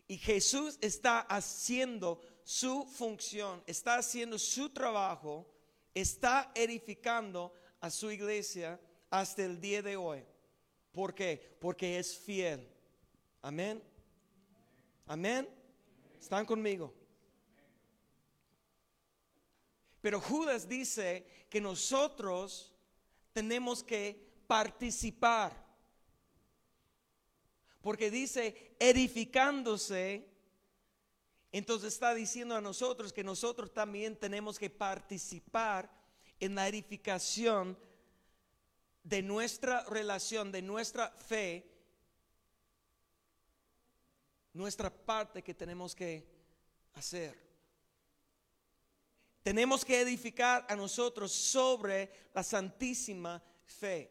Y 0.08 0.18
Jesús 0.18 0.78
está 0.80 1.20
haciendo 1.20 2.20
su 2.44 2.84
función, 2.86 3.62
está 3.66 3.96
haciendo 3.96 4.38
su 4.38 4.70
trabajo, 4.70 5.46
está 5.94 6.50
edificando 6.54 7.52
a 7.80 7.90
su 7.90 8.10
iglesia 8.10 8.80
hasta 9.10 9.44
el 9.44 9.60
día 9.60 9.82
de 9.82 9.96
hoy. 9.96 10.24
¿Por 10.90 11.14
qué? 11.14 11.56
Porque 11.60 11.98
es 11.98 12.16
fiel. 12.16 12.68
Amén. 13.40 13.82
Amén. 15.06 15.48
¿Están 16.20 16.44
conmigo? 16.44 16.92
Pero 20.00 20.20
Judas 20.20 20.68
dice 20.68 21.24
que 21.52 21.60
nosotros 21.60 22.72
tenemos 23.34 23.84
que 23.84 24.32
participar. 24.46 25.52
Porque 27.82 28.10
dice 28.10 28.74
edificándose. 28.78 30.30
Entonces 31.52 31.92
está 31.92 32.14
diciendo 32.14 32.56
a 32.56 32.62
nosotros 32.62 33.12
que 33.12 33.22
nosotros 33.22 33.70
también 33.70 34.16
tenemos 34.16 34.58
que 34.58 34.70
participar 34.70 35.90
en 36.40 36.54
la 36.54 36.66
edificación 36.68 37.76
de 39.04 39.20
nuestra 39.20 39.84
relación, 39.84 40.52
de 40.52 40.62
nuestra 40.62 41.10
fe, 41.10 41.70
nuestra 44.54 44.88
parte 44.88 45.42
que 45.42 45.52
tenemos 45.52 45.94
que 45.94 46.26
hacer. 46.94 47.41
Tenemos 49.42 49.84
que 49.84 50.00
edificar 50.00 50.64
a 50.68 50.76
nosotros 50.76 51.32
sobre 51.32 52.10
la 52.32 52.42
santísima 52.42 53.42
fe. 53.64 54.10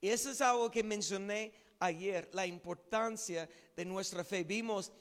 Y 0.00 0.08
eso 0.08 0.30
es 0.30 0.40
algo 0.40 0.70
que 0.70 0.82
mencioné 0.82 1.52
ayer, 1.80 2.28
la 2.32 2.46
importancia 2.46 3.48
de 3.74 3.84
nuestra 3.84 4.24
fe. 4.24 4.44
Vimos 4.44 4.92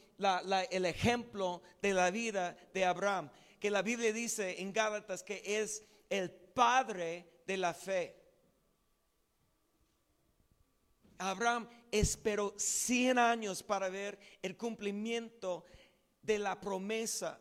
el 0.72 0.86
ejemplo 0.86 1.62
de 1.82 1.94
la 1.94 2.10
vida 2.10 2.56
de 2.74 2.86
Abraham, 2.86 3.30
que 3.60 3.70
la 3.70 3.82
Biblia 3.82 4.14
dice 4.14 4.62
en 4.62 4.72
Gálatas 4.72 5.24
que 5.24 5.42
es 5.46 5.84
el 6.10 6.32
padre 6.32 7.42
de 7.46 7.58
la 7.58 7.74
fe. 7.74 8.16
Abraham 11.20 11.68
esperó 11.92 12.54
100 12.58 13.18
años 13.18 13.64
para 13.64 13.90
ver 13.90 14.20
el 14.42 14.56
cumplimiento 14.56 15.66
de 16.22 16.40
la 16.40 16.60
promesa. 16.60 17.40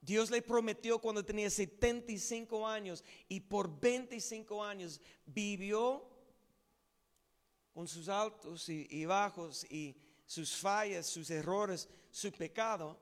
Dios 0.00 0.30
le 0.30 0.40
prometió 0.40 0.98
cuando 0.98 1.24
tenía 1.24 1.50
75 1.50 2.66
años 2.66 3.04
y 3.28 3.40
por 3.40 3.80
25 3.80 4.64
años 4.64 5.00
vivió 5.26 6.08
con 7.74 7.86
sus 7.86 8.08
altos 8.08 8.68
y, 8.68 8.86
y 8.90 9.04
bajos 9.04 9.64
y 9.70 9.96
sus 10.24 10.56
fallas, 10.56 11.06
sus 11.06 11.30
errores, 11.30 11.88
su 12.10 12.32
pecado. 12.32 12.98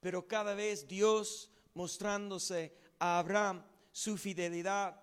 Pero 0.00 0.26
cada 0.26 0.54
vez 0.54 0.88
Dios 0.88 1.50
mostrándose 1.74 2.74
a 2.98 3.18
Abraham 3.18 3.64
su 3.92 4.16
fidelidad, 4.16 5.00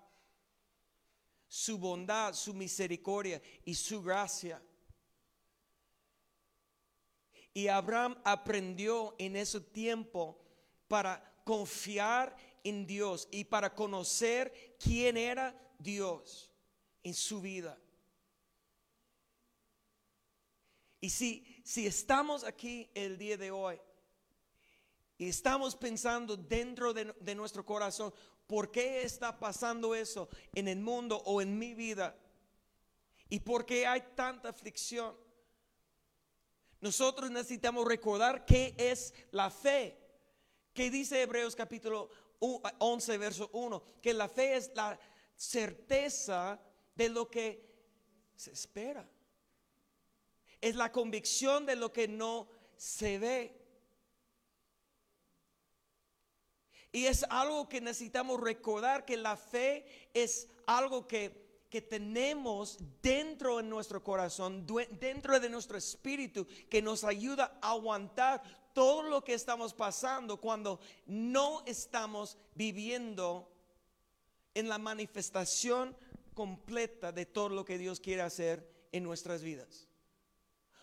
su 1.47 1.77
bondad, 1.77 2.33
su 2.33 2.53
misericordia 2.53 3.41
y 3.65 3.75
su 3.75 4.01
gracia. 4.01 4.61
Y 7.53 7.67
Abraham 7.67 8.17
aprendió 8.23 9.15
en 9.17 9.35
ese 9.35 9.59
tiempo 9.59 10.39
para 10.87 11.41
confiar 11.43 12.35
en 12.63 12.85
Dios 12.85 13.27
y 13.31 13.43
para 13.43 13.73
conocer 13.73 14.75
quién 14.79 15.17
era 15.17 15.55
Dios 15.79 16.51
en 17.03 17.13
su 17.13 17.41
vida. 17.41 17.77
Y 21.01 21.09
si, 21.09 21.61
si 21.63 21.87
estamos 21.87 22.43
aquí 22.43 22.89
el 22.93 23.17
día 23.17 23.37
de 23.37 23.51
hoy 23.51 23.79
y 25.17 25.27
estamos 25.27 25.75
pensando 25.75 26.35
dentro 26.35 26.93
de, 26.93 27.35
nuestro 27.35 27.65
corazón, 27.65 28.13
¿por 28.47 28.71
qué 28.71 29.03
está 29.03 29.37
pasando 29.39 29.95
eso 29.95 30.29
en 30.53 30.67
el 30.67 30.79
mundo 30.79 31.21
o 31.25 31.41
en 31.41 31.57
mi 31.57 31.73
vida? 31.73 32.17
¿Y 33.29 33.39
por 33.39 33.65
qué 33.65 33.85
hay 33.85 34.01
tanta 34.15 34.49
aflicción? 34.49 35.15
Nosotros 36.81 37.29
necesitamos 37.29 37.85
recordar 37.85 38.45
qué 38.45 38.73
es 38.77 39.13
la 39.31 39.49
fe. 39.49 39.97
¿Qué 40.73 40.89
dice 40.89 41.21
Hebreos 41.21 41.55
capítulo 41.55 42.09
11, 42.39 43.17
verso 43.17 43.49
1? 43.51 43.83
Que 44.01 44.13
la 44.13 44.29
fe 44.29 44.55
es 44.55 44.71
la 44.75 44.97
certeza 45.35 46.59
de 46.95 47.09
lo 47.09 47.29
que 47.29 47.65
se 48.35 48.51
espera. 48.51 49.09
Es 50.61 50.75
la 50.75 50.91
convicción 50.91 51.65
de 51.65 51.75
lo 51.75 51.91
que 51.91 52.07
no 52.07 52.49
se 52.77 53.19
ve. 53.19 53.59
Y 56.91 57.05
es 57.05 57.23
algo 57.29 57.69
que 57.69 57.81
necesitamos 57.81 58.39
recordar 58.39 59.05
que 59.05 59.17
la 59.17 59.37
fe 59.37 59.85
es 60.13 60.47
algo 60.65 61.07
que, 61.07 61.48
tenemos 61.81 62.77
dentro 63.01 63.57
de 63.57 63.63
nuestro 63.63 64.03
corazón, 64.03 64.65
dentro 64.99 65.39
de 65.39 65.49
nuestro 65.49 65.77
espíritu, 65.77 66.47
que 66.69 66.81
nos 66.81 67.03
ayuda 67.03 67.59
a 67.61 67.71
aguantar 67.71 68.41
todo 68.73 69.03
lo 69.03 69.23
que 69.23 69.33
estamos 69.33 69.73
pasando 69.73 70.37
cuando 70.37 70.79
no 71.05 71.63
estamos 71.65 72.37
viviendo 72.55 73.51
en 74.53 74.67
la 74.67 74.77
manifestación 74.77 75.95
completa 76.33 77.11
de 77.11 77.25
todo 77.25 77.49
lo 77.49 77.65
que 77.65 77.77
Dios 77.77 77.99
quiere 77.99 78.21
hacer 78.21 78.67
en 78.91 79.03
nuestras 79.03 79.43
vidas. 79.43 79.87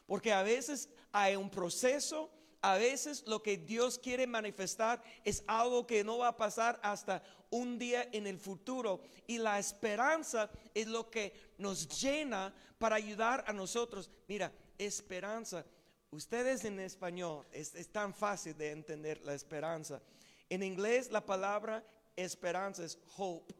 Porque 0.06 0.32
a 0.32 0.42
veces 0.42 0.88
hay 1.10 1.34
un 1.36 1.50
proceso 1.50 2.30
a 2.62 2.76
veces 2.76 3.24
lo 3.26 3.42
que 3.42 3.56
Dios 3.56 3.98
quiere 3.98 4.26
manifestar 4.26 5.02
es 5.24 5.44
algo 5.46 5.86
que 5.86 6.02
no 6.02 6.18
va 6.18 6.28
a 6.28 6.36
pasar 6.36 6.80
hasta 6.82 7.22
un 7.50 7.78
día 7.78 8.08
en 8.12 8.26
el 8.26 8.38
futuro. 8.38 9.00
Y 9.26 9.38
la 9.38 9.58
esperanza 9.58 10.50
es 10.74 10.86
lo 10.86 11.10
que 11.10 11.32
nos 11.58 11.88
llena 12.00 12.54
para 12.78 12.96
ayudar 12.96 13.44
a 13.46 13.52
nosotros. 13.52 14.10
Mira, 14.26 14.52
esperanza. 14.78 15.64
Ustedes 16.10 16.64
en 16.64 16.80
español 16.80 17.46
es, 17.52 17.72
tan 17.88 18.14
fácil 18.14 18.56
de 18.56 18.70
entender 18.70 19.20
la 19.22 19.34
esperanza. 19.34 20.00
En 20.48 20.62
inglés 20.62 21.10
la 21.10 21.24
palabra 21.24 21.84
esperanza 22.14 22.84
es 22.84 22.98
hope. 23.16 23.54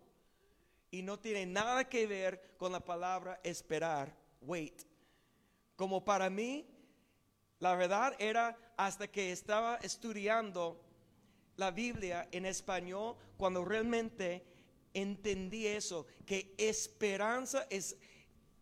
Y 0.90 1.02
no 1.02 1.18
tiene 1.18 1.44
nada 1.44 1.88
que 1.88 2.06
ver 2.06 2.54
con 2.56 2.72
la 2.72 2.80
palabra 2.80 3.40
esperar, 3.42 4.16
wait. 4.40 4.82
Como 5.74 6.04
para 6.04 6.30
mí, 6.30 6.64
la 7.58 7.74
verdad 7.74 8.14
era 8.18 8.56
hasta 8.76 9.08
que 9.08 9.32
estaba 9.32 9.76
estudiando 9.76 10.82
la 11.56 11.70
Biblia 11.70 12.28
en 12.30 12.44
español 12.46 13.16
cuando 13.36 13.64
realmente 13.64 14.44
entendí 14.92 15.66
eso, 15.66 16.06
que 16.24 16.54
esperanza 16.58 17.66
es, 17.70 17.96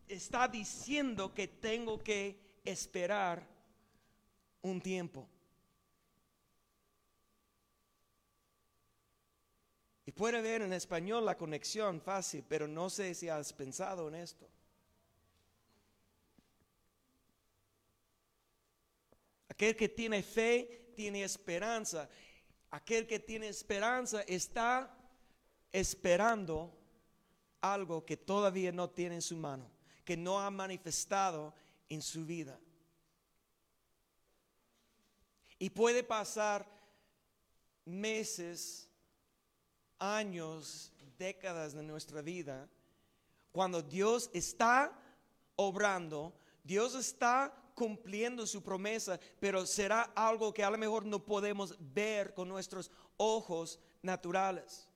está 0.08 0.48
diciendo 0.48 1.32
que 1.32 1.48
tengo 1.48 2.02
que 2.02 2.58
esperar 2.64 3.46
un 4.62 4.80
tiempo. 4.80 5.28
Y 10.06 10.12
puede 10.12 10.40
ver 10.40 10.62
en 10.62 10.72
español 10.72 11.24
la 11.24 11.36
conexión 11.36 12.00
fácil, 12.00 12.44
pero 12.46 12.68
no 12.68 12.90
sé 12.90 13.14
si 13.14 13.28
has 13.28 13.52
pensado 13.52 14.08
en 14.08 14.16
esto. 14.16 14.48
Aquel 19.54 19.76
que 19.76 19.88
tiene 19.88 20.22
fe 20.22 20.90
tiene 20.96 21.22
esperanza. 21.22 22.08
Aquel 22.70 23.06
que 23.06 23.20
tiene 23.20 23.48
esperanza 23.48 24.22
está 24.22 24.92
esperando 25.70 26.76
algo 27.60 28.04
que 28.04 28.16
todavía 28.16 28.72
no 28.72 28.90
tiene 28.90 29.14
en 29.14 29.22
su 29.22 29.36
mano, 29.36 29.70
que 30.04 30.16
no 30.16 30.40
ha 30.40 30.50
manifestado 30.50 31.54
en 31.88 32.02
su 32.02 32.26
vida. 32.26 32.58
Y 35.60 35.70
puede 35.70 36.02
pasar 36.02 36.66
meses, 37.84 38.90
años, 40.00 40.92
décadas 41.16 41.74
de 41.74 41.82
nuestra 41.84 42.22
vida, 42.22 42.68
cuando 43.52 43.82
Dios 43.82 44.30
está 44.32 44.92
obrando, 45.54 46.34
Dios 46.64 46.96
está 46.96 47.54
cumpliendo 47.74 48.46
su 48.46 48.62
promesa, 48.62 49.18
pero 49.40 49.66
será 49.66 50.02
algo 50.14 50.54
que 50.54 50.64
a 50.64 50.70
lo 50.70 50.78
mejor 50.78 51.04
no 51.04 51.24
podemos 51.24 51.74
ver 51.78 52.32
con 52.32 52.48
nuestros 52.48 52.90
ojos 53.16 53.78
naturales. 54.02 54.88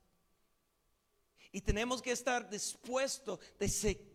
Y 1.50 1.62
tenemos 1.62 2.02
que 2.02 2.12
estar 2.12 2.48
dispuestos 2.50 3.38
de 3.58 3.68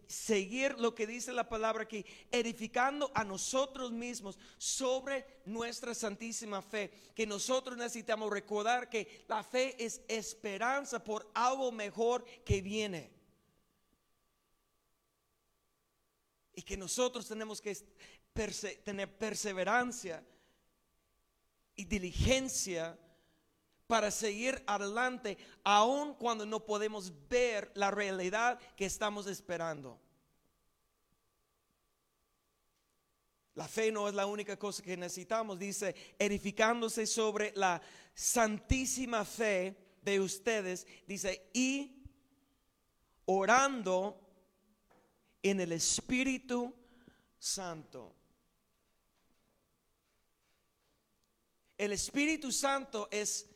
seguir 0.08 0.80
lo 0.80 0.94
que 0.94 1.08
dice 1.08 1.34
la 1.34 1.50
palabra 1.50 1.84
aquí, 1.84 2.06
edificando 2.32 3.12
a 3.16 3.24
nosotros 3.24 3.92
mismos 3.92 4.38
sobre 4.58 5.26
nuestra 5.46 5.96
santísima 5.96 6.62
fe. 6.62 6.92
Que 7.16 7.26
nosotros 7.26 7.76
necesitamos 7.76 8.30
recordar 8.30 8.88
que 8.88 9.26
la 9.28 9.44
fe 9.44 9.76
es 9.84 10.02
esperanza 10.08 11.04
por 11.04 11.30
algo 11.34 11.72
mejor 11.72 12.24
que 12.46 12.62
viene. 12.62 13.12
Y 16.56 16.62
que 16.62 16.78
nosotros 16.78 17.28
tenemos 17.28 17.60
que 17.60 17.76
tener 18.34 19.18
perseverancia 19.18 20.24
y 21.76 21.86
diligencia 21.86 22.98
para 23.88 24.10
seguir 24.12 24.64
adelante, 24.66 25.38
aun 25.64 26.16
cuando 26.16 26.46
no 26.46 26.66
podemos 26.66 27.12
ver 27.28 27.72
la 27.76 27.92
realidad 27.92 28.60
que 28.76 28.86
estamos 28.86 29.28
esperando. 29.28 30.00
La 33.56 33.68
fe 33.68 33.92
no 33.92 34.10
es 34.10 34.16
la 34.16 34.26
única 34.26 34.58
cosa 34.58 34.82
que 34.82 34.98
necesitamos, 34.98 35.60
dice, 35.60 35.96
edificándose 36.18 37.06
sobre 37.06 37.54
la 37.56 37.80
santísima 38.16 39.26
fe 39.26 39.78
de 40.02 40.20
ustedes, 40.20 40.88
dice, 41.06 41.52
y 41.54 42.04
orando 43.26 44.20
en 45.44 45.62
el 45.62 45.72
Espíritu 45.74 46.74
Santo. 47.38 48.23
El 51.78 51.92
Espíritu 51.92 52.52
Santo 52.52 53.08
es 53.12 53.50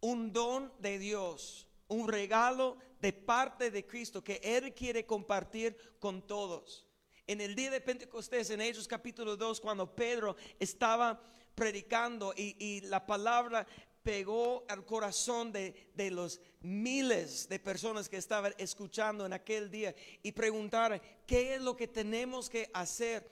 un 0.00 0.32
don 0.32 0.72
de 0.78 0.98
Dios, 0.98 1.68
un 1.88 2.08
regalo 2.08 2.78
de 3.00 3.12
parte 3.12 3.70
de 3.70 3.86
Cristo 3.86 4.24
que 4.24 4.40
Él 4.42 4.74
quiere 4.74 5.04
compartir 5.04 5.76
con 5.98 6.26
todos. 6.26 6.86
En 7.26 7.40
el 7.40 7.54
día 7.54 7.70
de 7.70 7.80
Pentecostés, 7.80 8.50
en 8.50 8.60
Hechos 8.60 8.88
capítulo 8.88 9.36
2, 9.36 9.60
cuando 9.60 9.94
Pedro 9.94 10.36
estaba 10.58 11.20
predicando 11.54 12.32
y, 12.36 12.80
la 12.82 13.04
palabra 13.04 13.66
pegó 14.02 14.64
al 14.68 14.84
corazón 14.84 15.52
de, 15.52 15.90
los 16.12 16.40
miles 16.60 17.48
de 17.48 17.58
personas 17.58 18.08
que 18.08 18.16
estaban 18.16 18.54
escuchando 18.58 19.26
en 19.26 19.32
aquel 19.32 19.70
día 19.70 19.94
y 20.22 20.32
preguntaron, 20.32 21.00
¿qué 21.26 21.56
es 21.56 21.60
lo 21.60 21.76
que 21.76 21.88
tenemos 21.88 22.48
que 22.48 22.70
hacer? 22.72 23.28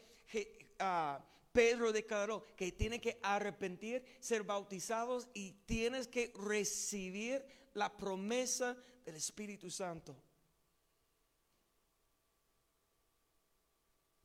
Uh, 0.80 1.22
Pedro 1.54 1.92
declaró 1.92 2.44
que 2.56 2.72
tiene 2.72 3.00
que 3.00 3.20
arrepentir, 3.22 4.04
ser 4.18 4.42
bautizados 4.42 5.28
y 5.32 5.52
tienes 5.66 6.08
que 6.08 6.32
recibir 6.34 7.46
la 7.74 7.96
promesa 7.96 8.76
del 9.04 9.14
Espíritu 9.14 9.70
Santo. 9.70 10.16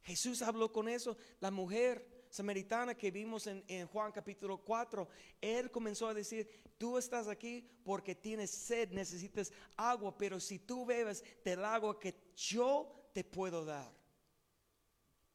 Jesús 0.02 0.42
habló 0.42 0.72
con 0.72 0.90
eso. 0.90 1.18
La 1.40 1.52
mujer 1.52 2.26
samaritana 2.32 2.96
que 2.96 3.12
vimos 3.12 3.46
en, 3.46 3.88
Juan 3.90 4.12
capítulo 4.12 4.58
4, 4.58 5.08
él 5.40 5.70
comenzó 5.70 6.08
a 6.08 6.16
decir, 6.16 6.50
tú 6.80 6.98
estás 6.98 7.28
aquí 7.28 7.64
porque 7.84 8.16
tienes 8.16 8.50
sed, 8.50 8.90
necesitas 8.90 9.54
agua, 9.78 10.18
pero 10.18 10.40
si 10.40 10.58
tú 10.58 10.84
bebes 10.84 11.24
del 11.46 11.64
agua 11.64 12.00
que 12.00 12.16
yo 12.36 13.12
te 13.14 13.24
puedo 13.24 13.64
dar, 13.66 13.94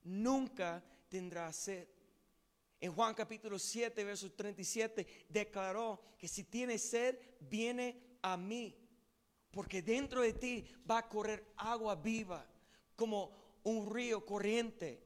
nunca 0.02 0.82
tendrá 1.14 1.52
sed. 1.52 1.86
En 2.80 2.92
Juan 2.92 3.14
capítulo 3.14 3.56
7, 3.56 4.02
verso 4.02 4.32
37, 4.32 5.06
declaró 5.28 6.02
que 6.18 6.26
si 6.26 6.42
tienes 6.42 6.82
sed, 6.82 7.16
viene 7.38 8.18
a 8.20 8.36
mí, 8.36 8.76
porque 9.52 9.80
dentro 9.80 10.22
de 10.22 10.32
ti 10.32 10.66
va 10.90 10.98
a 10.98 11.08
correr 11.08 11.52
agua 11.56 11.94
viva, 11.94 12.44
como 12.96 13.60
un 13.62 13.94
río 13.94 14.26
corriente. 14.26 15.04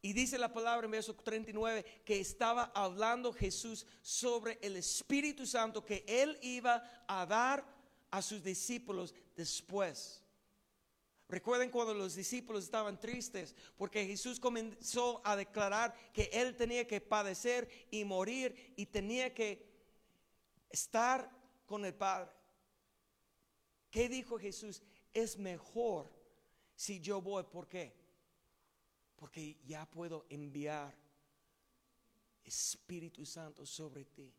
Y 0.00 0.14
dice 0.14 0.38
la 0.38 0.50
palabra 0.50 0.86
en 0.86 0.92
verso 0.92 1.14
39 1.14 1.84
que 2.02 2.18
estaba 2.18 2.72
hablando 2.74 3.34
Jesús 3.34 3.86
sobre 4.00 4.58
el 4.62 4.76
Espíritu 4.76 5.46
Santo 5.46 5.84
que 5.84 6.06
él 6.08 6.38
iba 6.40 6.82
a 7.06 7.26
dar 7.26 7.62
a 8.10 8.22
sus 8.22 8.42
discípulos 8.42 9.14
después. 9.36 10.23
Recuerden 11.28 11.70
cuando 11.70 11.94
los 11.94 12.14
discípulos 12.14 12.64
estaban 12.64 13.00
tristes 13.00 13.54
porque 13.76 14.06
Jesús 14.06 14.38
comenzó 14.38 15.22
a 15.24 15.36
declarar 15.36 15.94
que 16.12 16.28
él 16.32 16.54
tenía 16.56 16.86
que 16.86 17.00
padecer 17.00 17.68
y 17.90 18.04
morir 18.04 18.74
y 18.76 18.86
tenía 18.86 19.32
que 19.32 19.66
estar 20.68 21.30
con 21.66 21.84
el 21.84 21.94
Padre. 21.94 22.30
¿Qué 23.90 24.08
dijo 24.08 24.38
Jesús? 24.38 24.82
Es 25.12 25.38
mejor 25.38 26.10
si 26.74 27.00
yo 27.00 27.22
voy. 27.22 27.44
¿Por 27.44 27.68
qué? 27.68 27.94
Porque 29.16 29.56
ya 29.64 29.88
puedo 29.88 30.26
enviar 30.28 30.94
Espíritu 32.44 33.24
Santo 33.24 33.64
sobre 33.64 34.04
ti. 34.04 34.34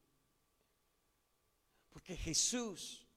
Porque 1.89 2.15
Jesús, 2.15 3.07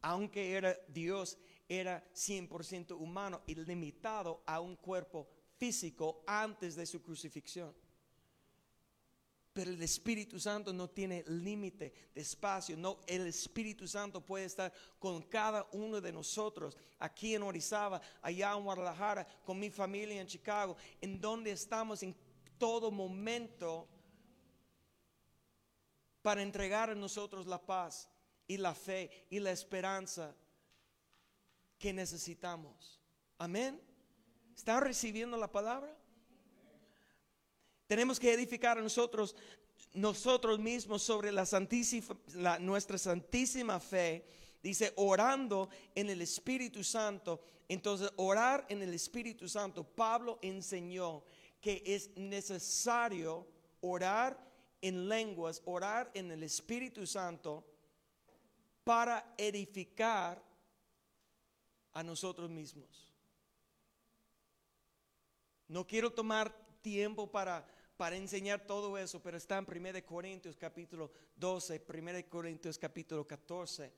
aunque 0.00 0.52
era 0.52 0.76
Dios, 0.88 1.38
era 1.68 2.04
100% 2.14 2.98
humano 2.98 3.42
y 3.46 3.54
limitado 3.54 4.42
a 4.46 4.60
un 4.60 4.76
cuerpo 4.76 5.28
físico 5.56 6.22
antes 6.26 6.76
de 6.76 6.86
su 6.86 7.02
crucifixión. 7.02 7.74
Pero 9.52 9.70
el 9.70 9.80
Espíritu 9.82 10.40
Santo 10.40 10.72
no 10.72 10.90
tiene 10.90 11.22
límite 11.28 12.10
de 12.12 12.20
espacio. 12.20 12.76
No, 12.76 12.98
el 13.06 13.28
Espíritu 13.28 13.86
Santo 13.86 14.20
puede 14.20 14.46
estar 14.46 14.72
con 14.98 15.22
cada 15.22 15.68
uno 15.72 16.00
de 16.00 16.12
nosotros, 16.12 16.76
aquí 16.98 17.36
en 17.36 17.44
Orizaba, 17.44 18.02
allá 18.20 18.52
en 18.52 18.64
Guadalajara, 18.64 19.24
con 19.44 19.60
mi 19.60 19.70
familia 19.70 20.20
en 20.20 20.26
Chicago, 20.26 20.76
en 21.00 21.20
donde 21.20 21.52
estamos 21.52 22.02
en 22.02 22.16
todo 22.58 22.90
momento 22.90 23.88
para 26.20 26.42
entregar 26.42 26.90
a 26.90 26.94
nosotros 26.96 27.46
la 27.46 27.64
paz 27.64 28.10
y 28.48 28.56
la 28.56 28.74
fe 28.74 29.26
y 29.30 29.38
la 29.38 29.52
esperanza 29.52 30.34
que 31.84 31.92
necesitamos. 31.92 32.98
Amén. 33.36 33.78
¿Están 34.56 34.80
recibiendo 34.80 35.36
la 35.36 35.52
palabra? 35.52 35.94
Tenemos 37.86 38.18
que 38.18 38.32
edificar 38.32 38.78
a 38.78 38.80
nosotros, 38.80 39.36
nosotros 39.92 40.58
mismos 40.58 41.02
sobre 41.02 41.30
la 41.30 41.44
santísima, 41.44 42.16
nuestra 42.58 42.96
santísima 42.96 43.78
fe. 43.80 44.24
Dice, 44.62 44.94
orando 44.96 45.68
en 45.94 46.08
el 46.08 46.22
Espíritu 46.22 46.82
Santo. 46.82 47.42
Entonces, 47.68 48.10
orar 48.16 48.64
en 48.70 48.80
el 48.80 48.94
Espíritu 48.94 49.46
Santo, 49.46 49.84
Pablo 49.84 50.38
enseñó 50.40 51.22
que 51.60 51.82
es 51.84 52.16
necesario 52.16 53.46
orar 53.82 54.42
en 54.80 55.06
lenguas, 55.06 55.60
orar 55.66 56.10
en 56.14 56.30
el 56.30 56.44
Espíritu 56.44 57.06
Santo 57.06 57.62
para 58.84 59.34
edificar 59.36 60.53
a 61.94 62.02
nosotros 62.02 62.50
mismos. 62.50 63.14
No 65.68 65.86
quiero 65.86 66.12
tomar 66.12 66.54
tiempo 66.82 67.30
para, 67.30 67.66
para 67.96 68.16
enseñar 68.16 68.66
todo 68.66 68.98
eso, 68.98 69.22
pero 69.22 69.38
está 69.38 69.56
en 69.56 69.66
1 69.66 70.04
Corintios 70.04 70.56
capítulo 70.56 71.10
12, 71.36 71.82
1 71.88 72.28
Corintios 72.28 72.78
capítulo 72.78 73.26
14. 73.26 73.90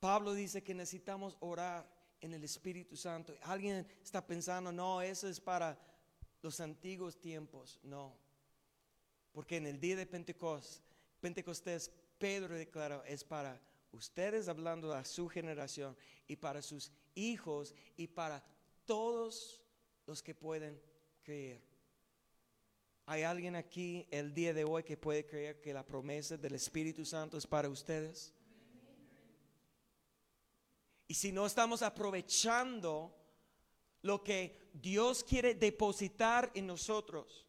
Pablo 0.00 0.34
dice 0.34 0.64
que 0.64 0.74
necesitamos 0.74 1.36
orar 1.38 1.86
en 2.20 2.34
el 2.34 2.42
Espíritu 2.42 2.96
Santo. 2.96 3.36
Alguien 3.42 3.86
está 4.02 4.26
pensando, 4.26 4.72
no, 4.72 5.00
eso 5.00 5.28
es 5.28 5.40
para 5.40 5.78
los 6.40 6.58
antiguos 6.58 7.20
tiempos. 7.20 7.78
No, 7.84 8.16
porque 9.32 9.58
en 9.58 9.66
el 9.66 9.78
día 9.78 9.96
de 9.96 10.06
Pentecostés, 10.06 10.82
Pentecostés 11.20 11.92
Pedro 12.18 12.54
declaró, 12.54 13.04
es 13.04 13.22
para 13.22 13.60
ustedes 13.92 14.48
hablando 14.48 14.92
a 14.92 15.04
su 15.04 15.28
generación 15.28 15.96
y 16.26 16.36
para 16.36 16.62
sus 16.62 16.90
hijos 17.14 17.74
y 17.96 18.08
para 18.08 18.44
todos 18.84 19.62
los 20.06 20.22
que 20.22 20.34
pueden 20.34 20.80
creer. 21.22 21.62
¿Hay 23.06 23.22
alguien 23.22 23.56
aquí 23.56 24.06
el 24.10 24.32
día 24.32 24.54
de 24.54 24.64
hoy 24.64 24.82
que 24.82 24.96
puede 24.96 25.26
creer 25.26 25.60
que 25.60 25.74
la 25.74 25.84
promesa 25.84 26.36
del 26.36 26.54
Espíritu 26.54 27.04
Santo 27.04 27.36
es 27.36 27.46
para 27.46 27.68
ustedes? 27.68 28.32
Y 31.08 31.14
si 31.14 31.32
no 31.32 31.44
estamos 31.44 31.82
aprovechando 31.82 33.14
lo 34.02 34.22
que 34.22 34.70
Dios 34.72 35.22
quiere 35.22 35.54
depositar 35.54 36.50
en 36.54 36.66
nosotros, 36.66 37.46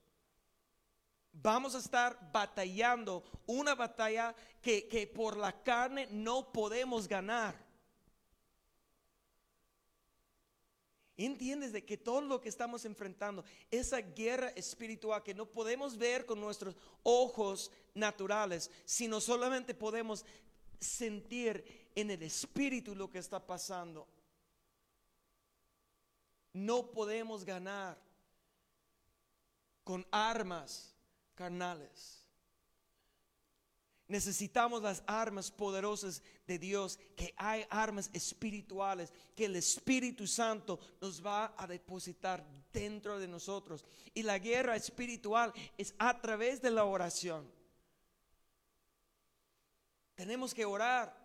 vamos 1.33 1.73
a 1.75 1.79
estar 1.79 2.17
batallando 2.31 3.23
una 3.47 3.75
batalla 3.75 4.35
que, 4.61 4.87
que 4.87 5.07
por 5.07 5.35
la 5.35 5.51
carne 5.63 6.07
no 6.11 6.51
podemos 6.51 7.07
ganar. 7.07 7.55
¿Entiendes 11.15 11.71
de 11.71 11.85
que 11.85 11.97
todo 11.97 12.21
lo 12.21 12.41
que 12.41 12.49
estamos 12.49 12.85
enfrentando, 12.85 13.43
esa 13.69 14.01
guerra 14.01 14.49
espiritual 14.49 15.21
que 15.21 15.33
no 15.33 15.45
podemos 15.45 15.97
ver 15.97 16.25
con 16.25 16.39
nuestros 16.39 16.75
ojos 17.03 17.71
naturales, 17.93 18.71
sino 18.83 19.21
solamente 19.21 19.75
podemos 19.75 20.25
sentir 20.79 21.91
en 21.93 22.09
el 22.09 22.23
espíritu 22.23 22.95
lo 22.95 23.09
que 23.09 23.19
está 23.19 23.45
pasando? 23.45 24.07
No 26.51 26.91
podemos 26.91 27.45
ganar 27.45 27.99
con 29.83 30.05
armas 30.11 30.92
carnales. 31.35 32.23
Necesitamos 34.07 34.81
las 34.81 35.01
armas 35.07 35.49
poderosas 35.49 36.21
de 36.45 36.59
Dios, 36.59 36.99
que 37.15 37.33
hay 37.37 37.65
armas 37.69 38.09
espirituales 38.13 39.13
que 39.35 39.45
el 39.45 39.55
Espíritu 39.55 40.27
Santo 40.27 40.79
nos 41.01 41.25
va 41.25 41.55
a 41.57 41.65
depositar 41.65 42.45
dentro 42.71 43.17
de 43.17 43.27
nosotros. 43.27 43.85
Y 44.13 44.23
la 44.23 44.39
guerra 44.39 44.75
espiritual 44.75 45.53
es 45.77 45.95
a 45.97 46.19
través 46.19 46.61
de 46.61 46.71
la 46.71 46.83
oración. 46.83 47.49
Tenemos 50.15 50.53
que 50.53 50.65
orar 50.65 51.22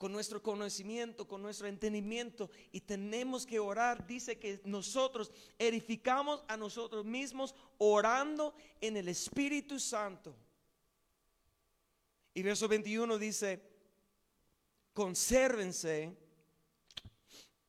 con 0.00 0.12
nuestro 0.12 0.42
conocimiento, 0.42 1.28
con 1.28 1.42
nuestro 1.42 1.66
entendimiento 1.66 2.48
y 2.72 2.80
tenemos 2.80 3.44
que 3.44 3.58
orar. 3.58 4.06
Dice 4.06 4.38
que 4.38 4.58
nosotros 4.64 5.30
edificamos 5.58 6.42
a 6.48 6.56
nosotros 6.56 7.04
mismos 7.04 7.54
orando 7.76 8.54
en 8.80 8.96
el 8.96 9.08
Espíritu 9.08 9.78
Santo. 9.78 10.34
Y 12.32 12.40
verso 12.40 12.66
21 12.66 13.18
dice, 13.18 13.60
consérvense 14.94 16.16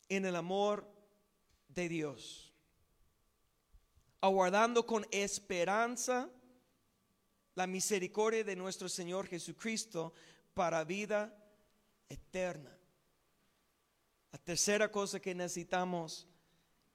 en 0.08 0.26
el 0.26 0.38
amor 0.38 0.89
de 1.67 1.89
Dios, 1.89 2.54
aguardando 4.22 4.86
con 4.86 5.06
esperanza 5.12 6.30
la 7.56 7.67
misericordia 7.67 8.46
de 8.46 8.56
nuestro 8.56 8.88
Señor 8.88 9.28
Jesucristo 9.28 10.13
para 10.54 10.86
vida 10.86 11.38
eterna. 12.12 12.78
La 14.32 14.39
tercera 14.39 14.91
cosa 14.91 15.19
que 15.19 15.36
necesitamos, 15.36 16.28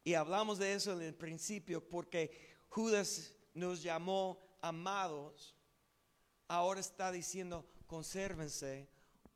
y 0.05 0.15
hablamos 0.15 0.59
de 0.59 0.75
eso 0.75 0.93
en 0.93 1.03
el 1.03 1.15
principio, 1.15 1.87
porque 1.87 2.57
Judas 2.69 3.35
nos 3.55 3.83
llamó 3.83 4.39
amados, 4.61 5.55
ahora 6.49 6.81
está 6.81 7.11
diciendo, 7.11 7.67
consérvense 7.87 8.89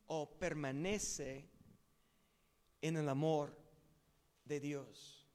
o 0.07 0.29
permanece 0.37 1.49
en 2.81 2.97
el 2.97 3.07
amor 3.09 3.55
de 4.45 4.59
Dios. 4.59 5.25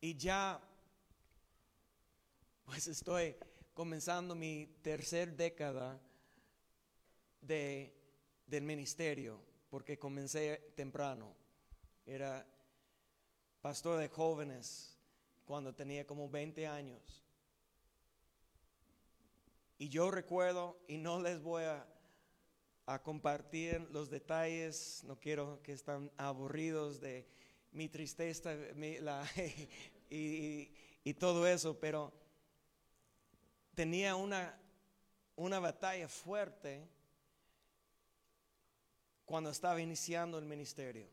Y 0.00 0.16
ya, 0.16 0.60
pues 2.64 2.86
estoy 2.86 3.36
comenzando 3.78 4.34
mi 4.34 4.66
tercer 4.82 5.36
década 5.36 6.00
de, 7.40 7.94
del 8.44 8.64
ministerio, 8.64 9.40
porque 9.70 9.96
comencé 9.96 10.72
temprano. 10.74 11.32
Era 12.04 12.44
pastor 13.60 14.00
de 14.00 14.08
jóvenes 14.08 14.98
cuando 15.44 15.72
tenía 15.76 16.04
como 16.04 16.28
20 16.28 16.66
años. 16.66 17.24
Y 19.78 19.88
yo 19.88 20.10
recuerdo, 20.10 20.76
y 20.88 20.98
no 20.98 21.22
les 21.22 21.40
voy 21.40 21.62
a, 21.62 21.86
a 22.86 23.00
compartir 23.00 23.88
los 23.92 24.10
detalles, 24.10 25.04
no 25.06 25.20
quiero 25.20 25.62
que 25.62 25.74
estén 25.74 26.10
aburridos 26.16 27.00
de 27.00 27.28
mi 27.70 27.88
tristeza 27.88 28.56
y, 30.10 30.68
y, 31.04 31.14
todo 31.14 31.46
eso, 31.46 31.78
pero 31.78 32.12
tenía 33.78 34.16
una, 34.16 34.60
una 35.36 35.60
batalla 35.60 36.08
fuerte 36.08 36.84
cuando 39.24 39.50
estaba 39.50 39.80
iniciando 39.80 40.36
el 40.36 40.46
ministerio. 40.46 41.08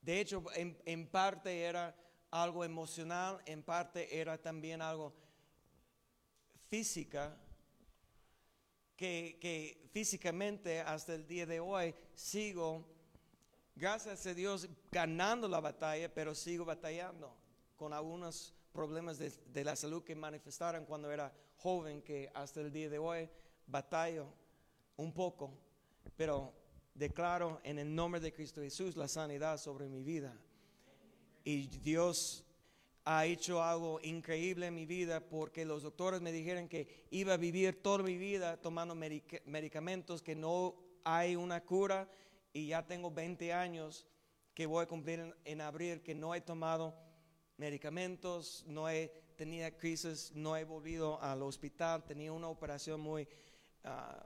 De 0.00 0.20
hecho, 0.20 0.42
en, 0.54 1.06
parte 1.08 1.64
era 1.64 1.94
algo 2.30 2.64
emocional, 2.64 3.42
en 3.44 3.62
parte 3.62 4.18
era 4.18 4.40
también 4.40 4.80
algo 4.80 5.12
física, 6.70 7.36
que, 8.96 9.36
que, 9.38 9.90
físicamente 9.92 10.80
hasta 10.80 11.14
el 11.16 11.26
día 11.26 11.44
de 11.44 11.60
hoy 11.60 11.94
sigo, 12.14 12.88
gracias 13.76 14.24
a 14.24 14.32
Dios, 14.32 14.70
ganando 14.90 15.48
la 15.48 15.60
batalla, 15.60 16.08
pero 16.14 16.34
sigo 16.34 16.64
batallando 16.64 17.36
con 17.76 17.92
algunos 17.92 18.54
problemas 18.74 19.18
de, 19.18 19.30
de 19.30 19.64
la 19.64 19.76
salud 19.76 20.02
que 20.02 20.14
manifestaron 20.14 20.84
cuando 20.84 21.10
era 21.10 21.32
joven, 21.56 22.02
que 22.02 22.30
hasta 22.34 22.60
el 22.60 22.70
día 22.70 22.90
de 22.90 22.98
hoy 22.98 23.30
batallo 23.66 24.26
un 24.96 25.12
poco, 25.12 25.56
pero 26.16 26.52
declaro 26.94 27.60
en 27.64 27.78
el 27.78 27.94
nombre 27.94 28.20
de 28.20 28.32
Cristo 28.32 28.60
Jesús 28.60 28.96
la 28.96 29.08
sanidad 29.08 29.58
sobre 29.58 29.88
mi 29.88 30.02
vida. 30.02 30.36
Y 31.44 31.68
Dios 31.68 32.44
ha 33.04 33.26
hecho 33.26 33.62
algo 33.62 34.00
increíble 34.02 34.66
en 34.66 34.74
mi 34.74 34.86
vida 34.86 35.20
porque 35.20 35.64
los 35.64 35.82
doctores 35.82 36.20
me 36.20 36.32
dijeron 36.32 36.68
que 36.68 37.06
iba 37.10 37.34
a 37.34 37.36
vivir 37.36 37.82
toda 37.82 38.02
mi 38.02 38.16
vida 38.16 38.56
tomando 38.56 38.94
medicamentos, 38.94 40.22
que 40.22 40.34
no 40.34 40.74
hay 41.04 41.36
una 41.36 41.62
cura 41.62 42.08
y 42.52 42.68
ya 42.68 42.86
tengo 42.86 43.10
20 43.10 43.52
años 43.52 44.06
que 44.54 44.66
voy 44.66 44.84
a 44.84 44.88
cumplir 44.88 45.34
en, 45.44 45.60
abril 45.60 46.00
que 46.02 46.14
no 46.14 46.34
he 46.34 46.40
tomado 46.40 46.94
medicamentos, 47.56 48.64
no 48.66 48.88
he 48.88 49.08
tenido 49.36 49.70
crisis, 49.76 50.32
no 50.34 50.56
he 50.56 50.64
volvido 50.64 51.20
al 51.20 51.42
hospital, 51.42 52.04
tenía 52.04 52.32
una 52.32 52.48
operación 52.48 53.00
muy, 53.00 53.28
uh, 53.84 54.24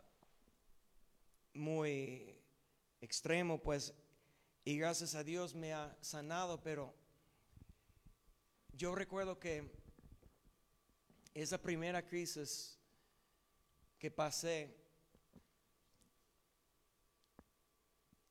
muy 1.54 2.36
extremo, 3.00 3.58
pues, 3.58 3.94
y 4.64 4.78
gracias 4.78 5.14
a 5.14 5.24
Dios 5.24 5.54
me 5.54 5.72
ha 5.72 5.96
sanado, 6.00 6.60
pero 6.62 6.94
yo 8.72 8.94
recuerdo 8.94 9.38
que 9.38 9.70
esa 11.34 11.60
primera 11.60 12.06
crisis 12.06 12.78
que 13.98 14.10
pasé, 14.10 14.76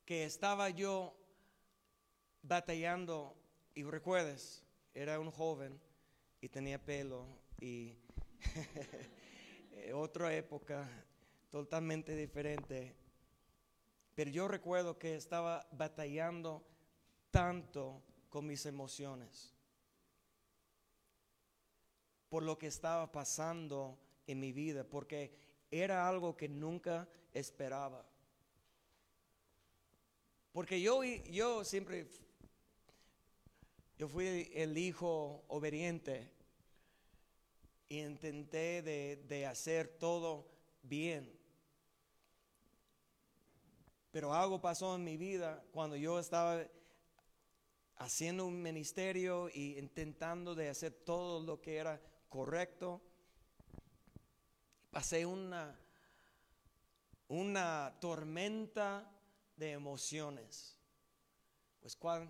que 0.06 0.24
estaba 0.26 0.70
yo 0.70 1.18
batallando, 2.42 3.36
y 3.76 3.84
recuerdes, 3.84 4.64
era 4.98 5.20
un 5.20 5.30
joven 5.30 5.80
y 6.42 6.50
tenía 6.50 6.84
pelo 6.84 7.28
y 7.60 7.96
otra 9.94 10.36
época 10.36 10.90
totalmente 11.52 12.16
diferente 12.16 12.96
pero 14.16 14.32
yo 14.32 14.48
recuerdo 14.48 14.98
que 14.98 15.16
estaba 15.16 15.68
batallando 15.72 16.66
tanto 17.30 18.02
con 18.30 18.48
mis 18.48 18.66
emociones 18.66 19.54
por 22.30 22.42
lo 22.42 22.58
que 22.58 22.66
estaba 22.66 23.12
pasando 23.12 24.00
en 24.26 24.40
mi 24.40 24.52
vida, 24.52 24.84
porque 24.84 25.32
era 25.70 26.08
algo 26.08 26.36
que 26.36 26.50
nunca 26.50 27.08
esperaba. 27.32 28.06
Porque 30.52 30.82
yo, 30.82 31.04
yo 31.04 31.64
siempre, 31.64 32.08
yo 33.98 34.08
fui 34.08 34.52
el 34.54 34.78
hijo 34.78 35.44
obediente 35.48 36.32
y 37.90 38.02
intenté 38.02 38.82
de, 38.82 39.16
de 39.28 39.46
hacer 39.46 39.88
todo 39.98 40.48
bien. 40.84 41.38
Pero 44.12 44.34
algo 44.34 44.62
pasó 44.62 44.96
en 44.96 45.04
mi 45.04 45.18
vida 45.18 45.64
cuando 45.72 45.96
yo 45.96 46.20
estaba 46.20 46.66
haciendo 47.98 48.46
un 48.46 48.62
ministerio 48.62 49.50
y 49.50 49.78
intentando 49.78 50.54
de 50.54 50.70
hacer 50.70 50.94
todo 50.94 51.42
lo 51.44 51.62
que 51.62 51.78
era 51.78 52.02
correcto. 52.30 53.02
Pasé 54.92 55.26
una, 55.26 55.80
una 57.28 57.98
tormenta 58.00 59.12
de 59.56 59.72
emociones. 59.72 60.78
pues 61.80 61.96
cual, 61.96 62.30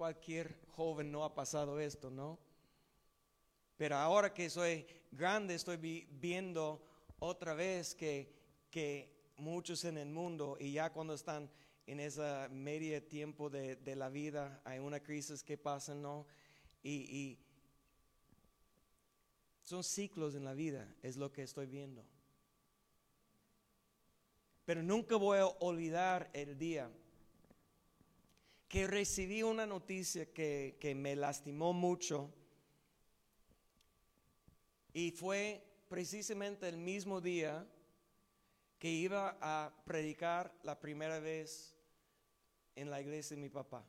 cualquier 0.00 0.58
joven 0.68 1.12
no 1.12 1.24
ha 1.24 1.34
pasado 1.34 1.78
esto, 1.78 2.10
¿no? 2.10 2.38
Pero 3.76 3.96
ahora 3.96 4.32
que 4.32 4.48
soy 4.48 4.86
grande 5.10 5.54
estoy 5.54 5.76
vi- 5.76 6.08
viendo 6.10 6.82
otra 7.18 7.52
vez 7.52 7.94
que, 7.94 8.32
que 8.70 9.12
muchos 9.36 9.84
en 9.84 9.98
el 9.98 10.08
mundo 10.08 10.56
y 10.58 10.72
ya 10.72 10.90
cuando 10.90 11.12
están 11.12 11.50
en 11.86 12.00
esa 12.00 12.48
media 12.50 13.06
tiempo 13.06 13.50
de, 13.50 13.76
de 13.76 13.94
la 13.94 14.08
vida 14.08 14.62
hay 14.64 14.78
una 14.78 15.00
crisis 15.00 15.42
que 15.42 15.58
pasa, 15.58 15.94
¿no? 15.94 16.26
Y 16.82 17.38
son 19.62 19.84
ciclos 19.84 20.34
en 20.34 20.44
la 20.44 20.54
vida, 20.54 20.88
es 21.02 21.18
lo 21.18 21.30
que 21.30 21.42
estoy 21.42 21.66
viendo. 21.66 22.02
Pero 24.64 24.82
nunca 24.82 25.16
voy 25.16 25.40
a 25.40 25.46
olvidar 25.46 26.30
el 26.32 26.56
día 26.56 26.90
que 28.70 28.86
recibí 28.86 29.42
una 29.42 29.66
noticia 29.66 30.32
que, 30.32 30.78
que 30.80 30.94
me 30.94 31.16
lastimó 31.16 31.72
mucho 31.72 32.32
y 34.92 35.10
fue 35.10 35.62
precisamente 35.88 36.68
el 36.68 36.76
mismo 36.76 37.20
día 37.20 37.66
que 38.78 38.88
iba 38.88 39.36
a 39.40 39.72
predicar 39.84 40.54
la 40.62 40.78
primera 40.78 41.18
vez 41.18 41.76
en 42.76 42.90
la 42.90 43.00
iglesia 43.00 43.34
de 43.34 43.42
mi 43.42 43.48
papá. 43.48 43.84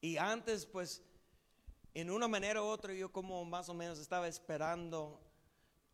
Y 0.00 0.16
antes, 0.16 0.66
pues, 0.66 1.00
en 1.94 2.10
una 2.10 2.26
manera 2.26 2.60
u 2.60 2.66
otra, 2.66 2.92
yo 2.92 3.12
como 3.12 3.44
más 3.44 3.68
o 3.68 3.74
menos 3.74 4.00
estaba 4.00 4.26
esperando 4.26 5.20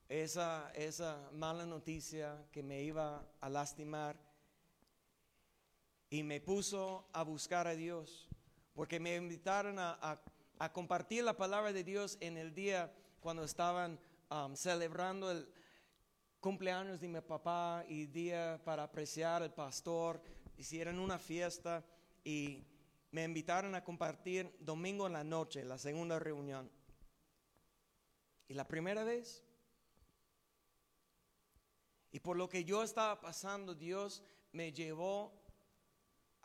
esa, 0.08 0.72
esa 0.74 1.30
mala 1.34 1.66
noticia 1.66 2.42
que 2.50 2.62
me 2.62 2.82
iba 2.82 3.22
a 3.38 3.50
lastimar. 3.50 4.27
Y 6.11 6.23
me 6.23 6.40
puso 6.40 7.07
a 7.12 7.23
buscar 7.23 7.66
a 7.66 7.75
Dios, 7.75 8.29
porque 8.75 8.99
me 8.99 9.14
invitaron 9.16 9.79
a, 9.79 9.99
a- 10.59 10.73
compartir 10.73 11.23
la 11.23 11.37
palabra 11.37 11.73
de 11.73 11.85
Dios 11.85 12.16
en 12.21 12.37
el 12.37 12.55
día 12.55 12.92
cuando 13.21 13.44
estaban 13.44 14.01
um, 14.31 14.57
celebrando 14.57 15.31
el 15.31 15.49
cumpleaños 16.40 17.01
de 17.01 17.09
mi 17.09 17.21
papá 17.21 17.85
y 17.88 18.07
día 18.07 18.61
para 18.64 18.85
apreciar 18.85 19.42
al 19.42 19.53
pastor. 19.55 20.23
Hicieron 20.57 20.99
una 20.99 21.18
fiesta 21.18 21.85
y 22.25 22.64
me 23.12 23.25
invitaron 23.25 23.75
a 23.75 23.85
compartir 23.85 24.53
domingo 24.61 25.07
en 25.07 25.12
la 25.12 25.25
noche, 25.25 25.64
la 25.64 25.79
segunda 25.79 26.18
reunión. 26.18 26.71
Y 28.49 28.55
la 28.55 28.66
primera 28.66 29.05
vez, 29.05 29.44
y 32.11 32.21
por 32.21 32.37
lo 32.37 32.49
que 32.49 32.64
yo 32.64 32.83
estaba 32.83 33.21
pasando, 33.21 33.75
Dios 33.75 34.23
me 34.53 34.73
llevó 34.73 35.33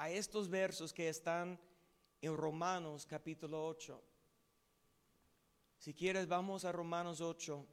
a 0.03 0.09
estos 0.09 0.49
versos 0.49 0.91
que 0.91 1.07
están 1.07 1.57
en 2.21 2.35
Romanos 2.35 3.05
capítulo 3.05 3.65
8. 3.65 4.03
Si 5.77 5.93
quieres, 5.93 6.27
vamos 6.27 6.65
a 6.65 6.73
Romanos 6.73 7.21
8. 7.21 7.65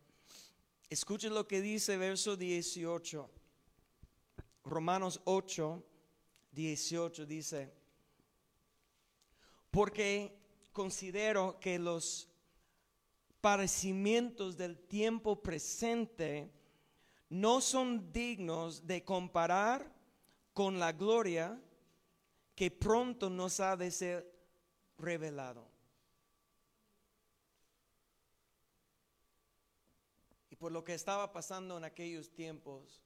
Escuchen 0.88 1.34
lo 1.34 1.48
que 1.48 1.60
dice 1.60 1.96
verso 1.96 2.36
18. 2.36 3.28
Romanos 4.62 5.20
8, 5.24 5.82
18 6.52 7.26
dice, 7.26 7.72
porque 9.72 10.32
considero 10.72 11.58
que 11.58 11.80
los 11.80 12.28
padecimientos 13.40 14.56
del 14.56 14.78
tiempo 14.78 15.42
presente 15.42 16.48
no 17.28 17.60
son 17.60 18.12
dignos 18.12 18.86
de 18.86 19.02
comparar 19.02 19.92
con 20.52 20.78
la 20.78 20.92
gloria 20.92 21.60
que 22.60 22.70
pronto 22.70 23.30
nos 23.30 23.58
ha 23.58 23.74
de 23.74 23.90
ser 23.90 24.30
revelado. 24.98 25.66
Y 30.50 30.56
por 30.56 30.70
lo 30.70 30.84
que 30.84 30.92
estaba 30.92 31.32
pasando 31.32 31.78
en 31.78 31.84
aquellos 31.84 32.30
tiempos, 32.34 33.00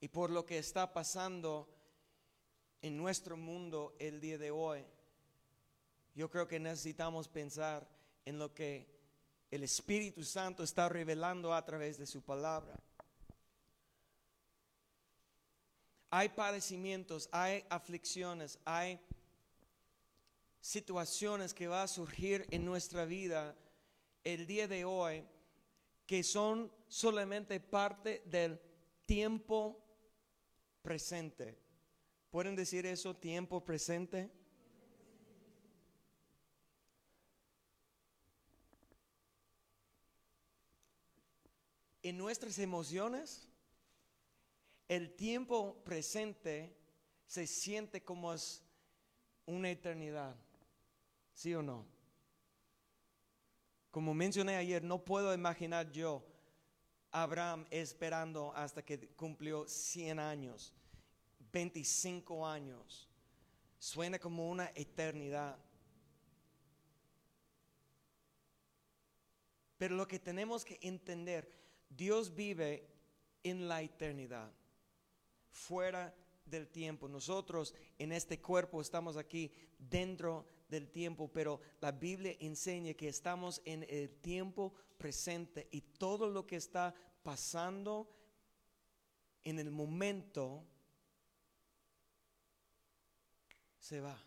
y 0.00 0.08
por 0.08 0.28
lo 0.28 0.44
que 0.44 0.58
está 0.58 0.92
pasando 0.92 1.66
en 2.82 2.98
nuestro 2.98 3.38
mundo 3.38 3.96
el 3.98 4.20
día 4.20 4.36
de 4.36 4.50
hoy, 4.50 4.84
yo 6.14 6.28
creo 6.28 6.46
que 6.46 6.60
necesitamos 6.60 7.26
pensar 7.26 7.88
en 8.26 8.38
lo 8.38 8.52
que 8.52 8.86
el 9.50 9.62
Espíritu 9.62 10.22
Santo 10.24 10.62
está 10.62 10.90
revelando 10.90 11.54
a 11.54 11.64
través 11.64 11.96
de 11.96 12.04
su 12.04 12.20
palabra. 12.20 12.78
Hay 16.10 16.30
padecimientos, 16.30 17.28
hay 17.32 17.64
aflicciones, 17.68 18.58
hay 18.64 18.98
situaciones 20.60 21.52
que 21.52 21.68
va 21.68 21.82
a 21.82 21.88
surgir 21.88 22.46
en 22.50 22.64
nuestra 22.64 23.04
vida 23.04 23.54
el 24.24 24.46
día 24.46 24.66
de 24.66 24.84
hoy 24.84 25.24
que 26.06 26.22
son 26.22 26.72
solamente 26.88 27.60
parte 27.60 28.22
del 28.24 28.58
tiempo 29.04 29.84
presente. 30.80 31.58
¿Pueden 32.30 32.56
decir 32.56 32.86
eso, 32.86 33.14
tiempo 33.14 33.62
presente? 33.62 34.30
En 42.02 42.16
nuestras 42.16 42.58
emociones, 42.58 43.46
el 44.88 45.14
tiempo 45.14 45.76
presente 45.84 46.74
se 47.26 47.46
siente 47.46 48.02
como 48.02 48.32
es 48.32 48.64
una 49.46 49.70
eternidad. 49.70 50.34
¿Sí 51.34 51.54
o 51.54 51.62
no? 51.62 51.86
Como 53.90 54.14
mencioné 54.14 54.56
ayer, 54.56 54.82
no 54.82 55.04
puedo 55.04 55.32
imaginar 55.34 55.90
yo 55.92 56.24
a 57.10 57.22
Abraham 57.22 57.66
esperando 57.70 58.52
hasta 58.54 58.84
que 58.84 59.08
cumplió 59.10 59.66
100 59.66 60.18
años, 60.18 60.74
25 61.52 62.46
años. 62.46 63.08
Suena 63.78 64.18
como 64.18 64.50
una 64.50 64.72
eternidad. 64.74 65.58
Pero 69.78 69.94
lo 69.94 70.08
que 70.08 70.18
tenemos 70.18 70.64
que 70.64 70.78
entender, 70.82 71.50
Dios 71.88 72.34
vive 72.34 72.88
en 73.44 73.68
la 73.68 73.80
eternidad, 73.80 74.52
fuera 75.50 76.14
del 76.44 76.68
tiempo. 76.68 77.08
Nosotros 77.08 77.74
en 77.98 78.12
este 78.12 78.40
cuerpo 78.40 78.80
estamos 78.80 79.16
aquí 79.16 79.52
dentro 79.78 80.46
del 80.68 80.90
tiempo, 80.90 81.28
pero 81.28 81.60
la 81.80 81.92
Biblia 81.92 82.36
enseña 82.40 82.94
que 82.94 83.08
estamos 83.08 83.62
en 83.64 83.86
el 83.88 84.10
tiempo 84.20 84.74
presente 84.96 85.68
y 85.70 85.80
todo 85.80 86.28
lo 86.28 86.46
que 86.46 86.56
está 86.56 86.94
pasando 87.22 88.08
en 89.44 89.58
el 89.58 89.70
momento 89.70 90.64
se 93.78 94.00
va. 94.00 94.18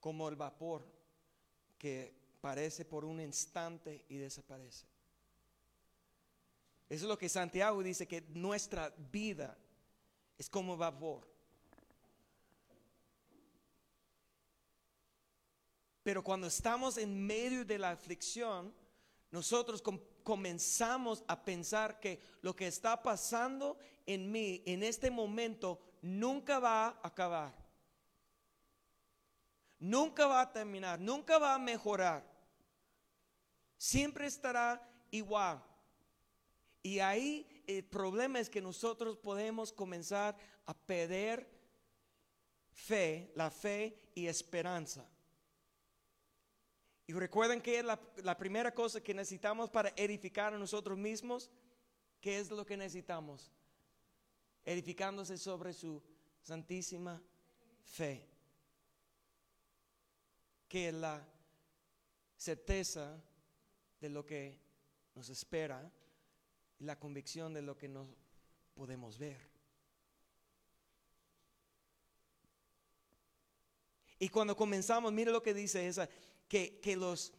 Como 0.00 0.28
el 0.28 0.36
vapor 0.36 0.84
que 1.78 2.14
parece 2.40 2.84
por 2.84 3.04
un 3.04 3.20
instante 3.20 4.04
y 4.08 4.16
desaparece. 4.16 4.86
Eso 6.90 7.04
es 7.04 7.08
lo 7.08 7.16
que 7.16 7.28
Santiago 7.28 7.82
dice, 7.82 8.06
que 8.06 8.20
nuestra 8.34 8.92
vida 9.12 9.56
es 10.36 10.50
como 10.50 10.76
vapor. 10.76 11.26
Pero 16.02 16.24
cuando 16.24 16.48
estamos 16.48 16.98
en 16.98 17.24
medio 17.26 17.64
de 17.64 17.78
la 17.78 17.90
aflicción, 17.90 18.74
nosotros 19.30 19.80
com- 19.80 20.00
comenzamos 20.24 21.22
a 21.28 21.40
pensar 21.44 22.00
que 22.00 22.20
lo 22.42 22.56
que 22.56 22.66
está 22.66 23.00
pasando 23.00 23.78
en 24.06 24.32
mí 24.32 24.60
en 24.66 24.82
este 24.82 25.12
momento 25.12 25.80
nunca 26.02 26.58
va 26.58 26.88
a 26.88 27.00
acabar. 27.04 27.54
Nunca 29.78 30.26
va 30.26 30.40
a 30.40 30.52
terminar, 30.52 30.98
nunca 30.98 31.38
va 31.38 31.54
a 31.54 31.58
mejorar. 31.58 32.28
Siempre 33.78 34.26
estará 34.26 34.82
igual. 35.12 35.62
Y 36.82 37.00
ahí 37.00 37.46
el 37.66 37.84
problema 37.84 38.40
es 38.40 38.48
que 38.48 38.60
nosotros 38.60 39.16
podemos 39.16 39.72
comenzar 39.72 40.36
a 40.66 40.74
perder 40.74 41.48
fe, 42.72 43.30
la 43.34 43.50
fe 43.50 44.10
y 44.14 44.26
esperanza. 44.26 45.06
Y 47.06 47.12
recuerden 47.12 47.60
que 47.60 47.82
la, 47.82 48.00
la 48.22 48.36
primera 48.36 48.72
cosa 48.72 49.00
que 49.00 49.12
necesitamos 49.12 49.68
para 49.68 49.92
edificar 49.96 50.54
a 50.54 50.58
nosotros 50.58 50.96
mismos, 50.96 51.50
¿qué 52.20 52.38
es 52.38 52.50
lo 52.50 52.64
que 52.64 52.76
necesitamos? 52.76 53.50
Edificándose 54.64 55.36
sobre 55.36 55.72
su 55.72 56.02
santísima 56.40 57.20
fe. 57.84 58.26
Que 60.68 60.88
es 60.88 60.94
la 60.94 61.26
certeza 62.36 63.20
de 64.00 64.08
lo 64.08 64.24
que 64.24 64.58
nos 65.14 65.28
espera 65.28 65.92
y 66.80 66.84
la 66.84 66.98
convicción 66.98 67.54
de 67.54 67.62
lo 67.62 67.76
que 67.76 67.88
no 67.88 68.08
podemos 68.74 69.18
ver. 69.18 69.38
Y 74.18 74.28
cuando 74.28 74.56
comenzamos, 74.56 75.12
mire 75.12 75.30
lo 75.30 75.42
que 75.42 75.54
dice 75.54 75.86
esa, 75.86 76.08
que, 76.48 76.80
que 76.80 76.96
los 76.96 77.32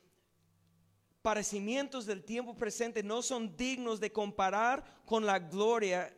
parecimientos 1.22 2.06
del 2.06 2.24
tiempo 2.24 2.56
presente 2.56 3.04
no 3.04 3.22
son 3.22 3.56
dignos 3.56 4.00
de 4.00 4.12
comparar 4.12 4.84
con 5.06 5.26
la 5.26 5.40
gloria 5.40 6.16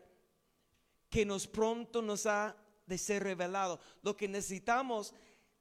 que 1.10 1.26
nos 1.26 1.48
pronto 1.48 2.02
nos 2.02 2.26
ha 2.26 2.56
de 2.86 2.98
ser 2.98 3.24
revelado. 3.24 3.80
Lo 4.02 4.16
que 4.16 4.28
necesitamos 4.28 5.14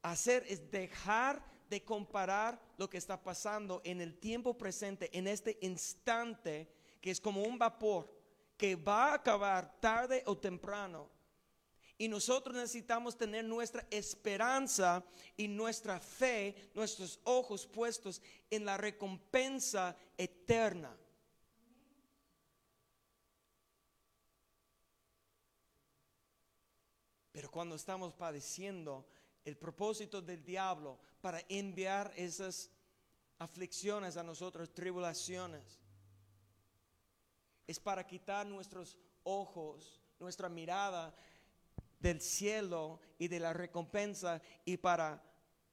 hacer 0.02 0.44
es 0.48 0.70
dejar 0.70 1.44
de 1.68 1.82
comparar 1.82 2.60
lo 2.76 2.88
que 2.88 2.98
está 2.98 3.22
pasando 3.22 3.80
en 3.84 4.00
el 4.00 4.18
tiempo 4.18 4.56
presente, 4.56 5.10
en 5.16 5.26
este 5.26 5.58
instante, 5.62 6.68
que 7.02 7.10
es 7.10 7.20
como 7.20 7.42
un 7.42 7.58
vapor 7.58 8.08
que 8.56 8.76
va 8.76 9.10
a 9.10 9.14
acabar 9.14 9.78
tarde 9.80 10.22
o 10.24 10.38
temprano. 10.38 11.10
Y 11.98 12.08
nosotros 12.08 12.56
necesitamos 12.56 13.18
tener 13.18 13.44
nuestra 13.44 13.86
esperanza 13.90 15.04
y 15.36 15.48
nuestra 15.48 15.98
fe, 16.00 16.70
nuestros 16.74 17.20
ojos 17.24 17.66
puestos 17.66 18.22
en 18.50 18.64
la 18.64 18.76
recompensa 18.76 19.96
eterna. 20.16 20.96
Pero 27.32 27.50
cuando 27.50 27.74
estamos 27.74 28.12
padeciendo, 28.12 29.04
el 29.44 29.56
propósito 29.56 30.22
del 30.22 30.44
diablo 30.44 31.00
para 31.20 31.42
enviar 31.48 32.12
esas 32.16 32.70
aflicciones 33.38 34.16
a 34.16 34.22
nosotros, 34.22 34.72
tribulaciones, 34.72 35.81
es 37.66 37.78
para 37.78 38.06
quitar 38.06 38.46
nuestros 38.46 38.98
ojos, 39.24 40.00
nuestra 40.18 40.48
mirada 40.48 41.14
del 41.98 42.20
cielo 42.20 43.00
y 43.18 43.28
de 43.28 43.40
la 43.40 43.52
recompensa 43.52 44.42
y 44.64 44.76
para 44.76 45.22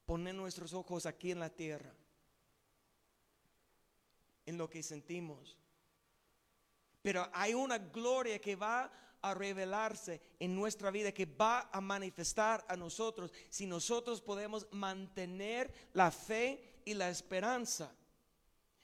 poner 0.06 0.34
nuestros 0.34 0.72
ojos 0.72 1.06
aquí 1.06 1.30
en 1.30 1.40
la 1.40 1.50
tierra, 1.50 1.92
en 4.46 4.56
lo 4.56 4.68
que 4.70 4.82
sentimos. 4.82 5.56
Pero 7.02 7.28
hay 7.32 7.54
una 7.54 7.78
gloria 7.78 8.38
que 8.40 8.56
va 8.56 8.92
a 9.22 9.34
revelarse 9.34 10.20
en 10.38 10.54
nuestra 10.54 10.90
vida, 10.90 11.12
que 11.12 11.26
va 11.26 11.68
a 11.72 11.80
manifestar 11.80 12.64
a 12.68 12.76
nosotros 12.76 13.32
si 13.50 13.66
nosotros 13.66 14.20
podemos 14.20 14.66
mantener 14.70 15.72
la 15.92 16.10
fe 16.10 16.80
y 16.84 16.94
la 16.94 17.10
esperanza. 17.10 17.94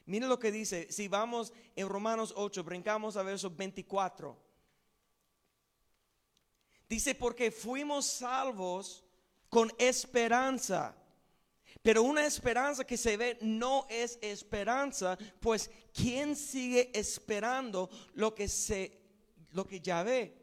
Mire 0.06 0.28
lo 0.28 0.38
que 0.38 0.52
dice, 0.52 0.90
si 0.90 1.08
vamos 1.08 1.52
en 1.74 1.88
Romanos 1.88 2.32
8, 2.36 2.62
brincamos 2.62 3.16
a 3.16 3.22
verso 3.22 3.50
24. 3.50 4.36
Dice, 6.88 7.16
porque 7.16 7.50
fuimos 7.50 8.06
salvos 8.06 9.04
con 9.48 9.72
esperanza. 9.78 10.94
Pero 11.82 12.04
una 12.04 12.24
esperanza 12.24 12.84
que 12.84 12.96
se 12.96 13.16
ve 13.16 13.38
no 13.40 13.86
es 13.88 14.18
esperanza, 14.22 15.18
pues 15.40 15.70
¿quién 15.92 16.36
sigue 16.36 16.90
esperando 16.94 17.90
lo 18.14 18.34
que 18.34 18.48
se 18.48 19.00
lo 19.52 19.66
que 19.66 19.80
ya 19.80 20.02
ve? 20.02 20.36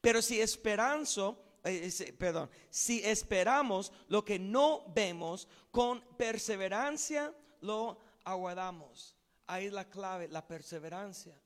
Pero 0.00 0.20
si 0.22 0.40
esperanzo, 0.40 1.42
eh, 1.64 2.14
perdón, 2.18 2.50
si 2.70 3.02
esperamos 3.04 3.92
lo 4.08 4.24
que 4.24 4.38
no 4.38 4.84
vemos, 4.94 5.48
con 5.70 6.00
perseverancia 6.16 7.34
lo 7.60 7.98
aguardamos. 8.26 9.16
Ahí 9.46 9.66
es 9.66 9.72
la 9.72 9.88
clave, 9.88 10.28
la 10.28 10.46
perseverancia. 10.46 11.40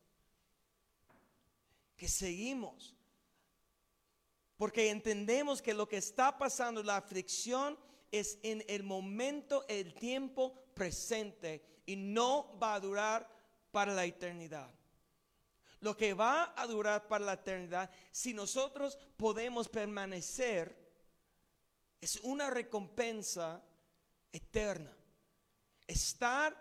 Que 1.96 2.08
seguimos 2.08 2.96
porque 4.60 4.90
entendemos 4.90 5.62
que 5.62 5.72
lo 5.72 5.88
que 5.88 5.96
está 5.96 6.36
pasando, 6.36 6.82
la 6.82 6.98
aflicción, 6.98 7.78
es 8.12 8.38
en 8.42 8.62
el 8.68 8.82
momento, 8.82 9.64
el 9.68 9.94
tiempo 9.94 10.52
presente 10.74 11.80
y 11.86 11.96
no 11.96 12.58
va 12.62 12.74
a 12.74 12.80
durar 12.80 13.26
para 13.70 13.94
la 13.94 14.04
eternidad. 14.04 14.70
Lo 15.80 15.96
que 15.96 16.12
va 16.12 16.52
a 16.54 16.66
durar 16.66 17.08
para 17.08 17.24
la 17.24 17.32
eternidad, 17.32 17.90
si 18.10 18.34
nosotros 18.34 18.98
podemos 19.16 19.66
permanecer, 19.66 20.76
es 21.98 22.16
una 22.16 22.50
recompensa 22.50 23.62
eterna. 24.30 24.94
Estar 25.86 26.54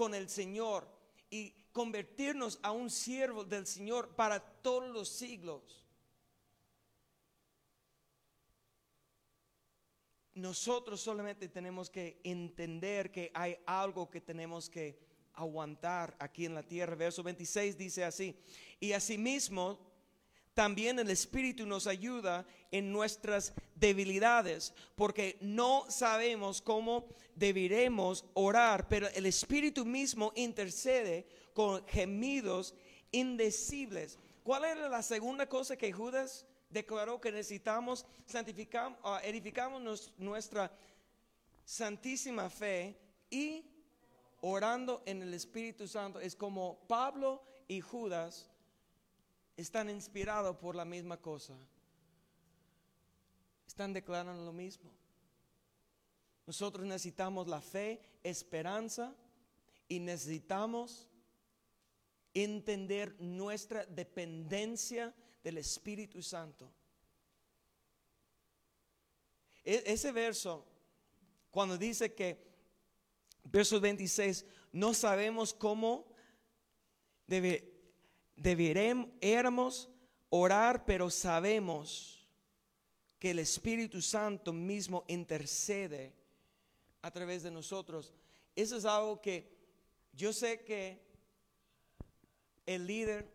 con 0.00 0.14
el 0.14 0.30
Señor 0.30 0.88
y 1.28 1.50
convertirnos 1.72 2.58
a 2.62 2.72
un 2.72 2.88
siervo 2.88 3.44
del 3.44 3.66
Señor 3.66 4.16
para 4.16 4.40
todos 4.40 4.88
los 4.88 5.10
siglos. 5.10 5.84
nosotros 10.32 11.02
solamente 11.02 11.50
tenemos 11.50 11.90
que 11.90 12.18
entender 12.24 13.12
que 13.12 13.30
hay 13.34 13.58
algo 13.66 14.08
que 14.08 14.22
tenemos 14.22 14.70
que 14.70 14.98
aguantar 15.34 16.16
aquí 16.18 16.46
en 16.46 16.54
la 16.54 16.62
tierra. 16.62 16.94
Verso 16.94 17.22
26 17.22 17.76
dice 17.76 18.02
así, 18.02 18.34
y 18.78 18.92
asimismo 18.92 19.78
también 20.60 20.98
el 20.98 21.08
Espíritu 21.08 21.64
nos 21.64 21.86
ayuda 21.86 22.44
en 22.70 22.92
nuestras 22.92 23.54
debilidades, 23.76 24.74
porque 24.94 25.38
no 25.40 25.86
sabemos 25.88 26.60
cómo 26.60 27.06
deberemos 27.34 28.26
orar, 28.34 28.86
pero 28.86 29.08
el 29.14 29.24
Espíritu 29.24 29.86
mismo 29.86 30.34
intercede 30.36 31.26
con 31.54 31.82
gemidos 31.86 32.74
indecibles. 33.10 34.18
¿Cuál 34.44 34.66
era 34.66 34.90
la 34.90 35.02
segunda 35.02 35.48
cosa 35.48 35.78
que 35.78 35.92
Judas 35.92 36.44
declaró 36.68 37.18
que 37.22 37.32
necesitamos 37.32 38.04
santificar, 38.26 38.98
uh, 39.02 39.16
edificamos 39.22 40.12
nuestra 40.18 40.70
santísima 41.64 42.50
fe 42.50 43.00
y 43.30 43.64
orando 44.42 45.02
en 45.06 45.22
el 45.22 45.32
Espíritu 45.32 45.88
Santo. 45.88 46.20
Es 46.20 46.36
como 46.36 46.86
Pablo 46.86 47.42
y 47.66 47.80
Judas 47.80 48.49
están 49.60 49.90
inspirados 49.90 50.56
por 50.56 50.74
la 50.74 50.84
misma 50.84 51.16
cosa. 51.16 51.54
Están 53.66 53.92
declarando 53.92 54.44
lo 54.44 54.52
mismo. 54.52 54.90
Nosotros 56.46 56.84
necesitamos 56.86 57.46
la 57.46 57.60
fe, 57.60 58.00
esperanza 58.22 59.14
y 59.88 60.00
necesitamos 60.00 61.08
entender 62.34 63.14
nuestra 63.20 63.84
dependencia 63.86 65.14
del 65.42 65.58
Espíritu 65.58 66.22
Santo. 66.22 66.70
E, 69.64 69.82
ese 69.86 70.10
verso, 70.12 70.66
cuando 71.50 71.76
dice 71.76 72.14
que, 72.14 72.50
verso 73.44 73.80
26, 73.80 74.44
no 74.72 74.94
sabemos 74.94 75.52
cómo 75.52 76.06
deberíamos 78.40 79.88
orar, 80.30 80.84
pero 80.84 81.10
sabemos 81.10 82.26
que 83.18 83.30
el 83.32 83.38
Espíritu 83.38 84.00
Santo 84.00 84.52
mismo 84.52 85.04
intercede 85.08 86.14
a 87.02 87.10
través 87.10 87.42
de 87.42 87.50
nosotros. 87.50 88.14
Eso 88.56 88.76
es 88.76 88.84
algo 88.84 89.20
que 89.20 89.58
yo 90.12 90.32
sé 90.32 90.62
que 90.62 91.00
el 92.66 92.86
líder, 92.86 93.30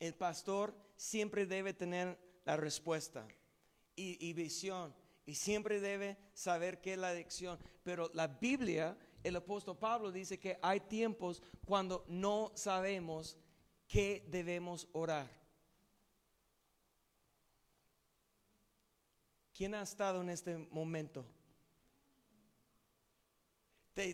el 0.00 0.14
pastor, 0.14 0.74
siempre 0.96 1.46
debe 1.46 1.74
tener 1.74 2.18
la 2.44 2.56
respuesta 2.56 3.26
y, 3.94 4.32
visión 4.32 4.94
y 5.26 5.34
siempre 5.34 5.80
debe 5.80 6.16
saber 6.32 6.80
qué 6.80 6.94
es 6.94 6.98
la 6.98 7.08
adicción. 7.08 7.58
Pero 7.82 8.10
la 8.14 8.28
Biblia, 8.28 8.96
el 9.22 9.36
apóstol 9.36 9.76
Pablo 9.78 10.10
dice 10.10 10.38
que 10.38 10.58
hay 10.62 10.80
tiempos 10.80 11.42
cuando 11.66 12.04
no 12.08 12.50
sabemos 12.54 13.36
qué 13.92 14.24
debemos 14.26 14.88
orar. 14.92 15.28
¿Quién 19.54 19.74
ha 19.74 19.82
estado 19.82 20.22
en 20.22 20.30
este 20.30 20.56
momento? 20.56 21.26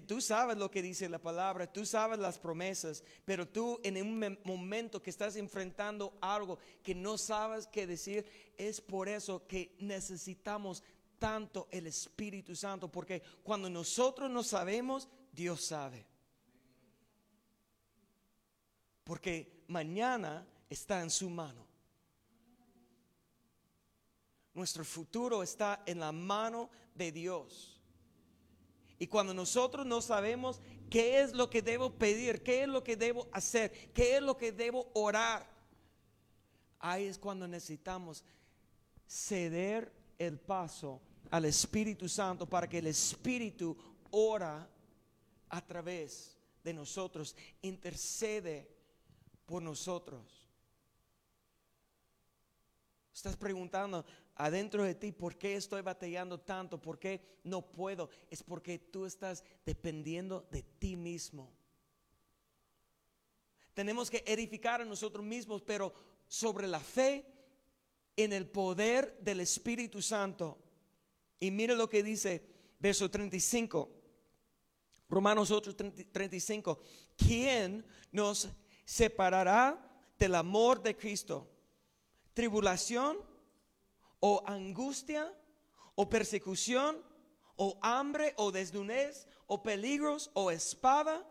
tú 0.09 0.21
sabes 0.21 0.57
lo 0.57 0.73
que 0.73 0.83
dice 0.83 1.09
la 1.09 1.21
palabra, 1.21 1.73
tú 1.73 1.87
sabes 1.87 2.19
las 2.19 2.37
promesas, 2.37 3.05
pero 3.25 3.47
tú 3.47 3.81
en 3.85 3.97
un 4.03 4.39
momento 4.43 5.01
que 5.01 5.11
estás 5.11 5.37
enfrentando 5.37 6.19
algo 6.21 6.59
que 6.83 6.97
no 6.97 7.17
sabes 7.17 7.69
qué 7.69 7.87
decir, 7.87 8.27
es 8.57 8.81
por 8.81 9.09
eso 9.09 9.47
que 9.47 9.77
necesitamos 9.79 10.83
tanto 11.21 11.69
el 11.71 11.87
Espíritu 11.87 12.57
Santo, 12.57 12.91
porque 12.91 13.23
cuando 13.45 13.71
nosotros 13.71 14.29
no 14.29 14.43
sabemos, 14.43 15.09
Dios 15.33 15.65
sabe. 15.67 16.05
Porque 19.05 19.58
mañana 19.69 20.47
está 20.69 21.01
en 21.01 21.11
su 21.11 21.31
mano. 21.31 21.67
Nuestro 24.55 24.85
futuro 24.85 25.43
está 25.43 25.83
en 25.87 26.01
la 26.01 26.11
mano 26.11 26.69
de 26.95 27.13
Dios. 27.13 27.81
Y 28.99 29.07
cuando 29.07 29.33
nosotros 29.33 29.87
no 29.87 30.01
sabemos 30.01 30.61
qué 30.91 31.21
es 31.21 31.33
lo 31.33 31.49
que 31.49 31.63
debo 31.63 31.93
pedir, 31.93 32.43
qué 32.43 32.63
es 32.63 32.69
lo 32.69 32.83
que 32.83 32.97
debo 32.97 33.29
hacer, 33.31 33.93
qué 33.93 34.17
es 34.17 34.23
lo 34.23 34.37
que 34.37 34.51
debo 34.51 34.91
orar, 34.95 35.49
ahí 36.81 37.05
es 37.05 37.19
cuando 37.19 37.47
necesitamos 37.47 38.25
ceder 39.07 39.93
el 40.19 40.41
paso 40.41 41.01
al 41.31 41.45
Espíritu 41.45 42.09
Santo 42.09 42.49
para 42.49 42.69
que 42.69 42.79
el 42.79 42.89
Espíritu 42.89 43.77
ora 44.11 44.69
a 45.49 45.65
través 45.65 46.37
de 46.65 46.75
nosotros, 46.75 47.37
intercede 47.63 48.78
por 49.49 49.63
nosotros. 49.63 50.47
Estás 53.13 53.35
preguntando 53.35 54.05
adentro 54.37 54.85
de 54.85 54.95
ti, 54.95 55.11
¿por 55.11 55.37
qué 55.37 55.57
estoy 55.57 55.81
batallando 55.81 56.39
tanto? 56.39 56.81
¿Por 56.81 56.99
qué 56.99 57.41
no 57.43 57.63
puedo? 57.63 58.11
Es 58.31 58.43
porque 58.43 58.79
tú 58.79 59.07
estás 59.07 59.43
dependiendo 59.65 60.47
de 60.53 60.63
ti 60.63 60.95
mismo. 60.95 61.51
Tenemos 63.73 64.11
que 64.11 64.23
edificar 64.27 64.83
a 64.83 64.85
nosotros 64.85 65.25
mismos, 65.25 65.63
pero 65.63 65.95
sobre 66.29 66.69
la 66.69 66.79
fe 66.79 67.25
en 68.15 68.35
el 68.35 68.47
poder 68.47 69.19
del 69.21 69.41
Espíritu 69.41 70.03
Santo. 70.03 70.59
Y 71.41 71.51
mire 71.51 71.75
lo 71.75 71.89
que 71.89 72.03
dice 72.03 72.45
verso 72.79 73.11
35. 73.11 73.91
Romanos 75.09 75.51
8, 75.51 75.75
35. 76.13 76.81
¿Quién 77.17 77.85
nos 78.13 78.49
separará 78.89 79.79
del 80.19 80.35
amor 80.35 80.83
de 80.83 80.97
Cristo? 80.97 81.47
¿Tribulación 82.33 83.19
o 84.19 84.43
angustia 84.47 85.31
o 85.95 86.09
persecución 86.09 86.97
o 87.57 87.79
hambre 87.83 88.33
o 88.39 88.51
desnudez 88.51 89.27
o 89.47 89.63
peligros 89.63 90.31
o 90.33 90.51
espada? 90.51 91.23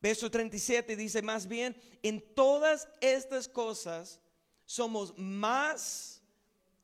Verso 0.00 0.28
37 0.28 0.96
dice 0.96 1.22
más 1.22 1.46
bien, 1.46 1.80
en 2.02 2.20
todas 2.34 2.88
estas 3.00 3.46
cosas 3.46 4.20
somos 4.64 5.16
más 5.16 6.20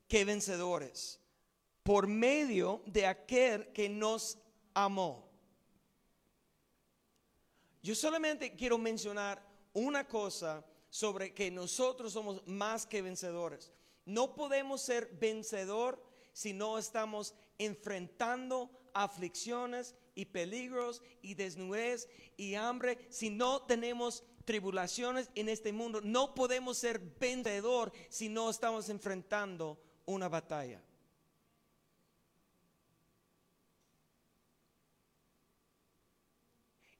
que 0.07 0.23
vencedores 0.23 1.19
por 1.83 2.07
medio 2.07 2.81
de 2.85 3.05
aquel 3.05 3.67
que 3.73 3.89
nos 3.89 4.37
amó. 4.73 5.29
Yo 7.85 7.93
solamente 7.93 8.55
quiero 8.55 8.79
mencionar 8.79 9.39
una 9.71 10.07
cosa 10.07 10.65
sobre 10.89 11.35
que 11.35 11.51
nosotros 11.51 12.13
somos 12.13 12.41
más 12.47 12.87
que 12.87 13.03
vencedores. 13.03 13.71
No 14.05 14.33
podemos 14.33 14.81
ser 14.81 15.07
vencedor 15.21 16.03
si 16.33 16.51
no 16.51 16.79
estamos 16.79 17.35
enfrentando 17.59 18.71
aflicciones 18.95 19.93
y 20.15 20.25
peligros 20.25 21.03
y 21.21 21.35
desnudez 21.35 22.09
y 22.37 22.55
hambre, 22.55 23.05
si 23.11 23.29
no 23.29 23.61
tenemos 23.61 24.23
tribulaciones 24.45 25.29
en 25.35 25.47
este 25.47 25.71
mundo. 25.71 26.01
No 26.01 26.33
podemos 26.33 26.79
ser 26.79 26.97
vencedor 26.97 27.91
si 28.09 28.29
no 28.29 28.49
estamos 28.49 28.89
enfrentando 28.89 29.79
una 30.07 30.27
batalla. 30.27 30.81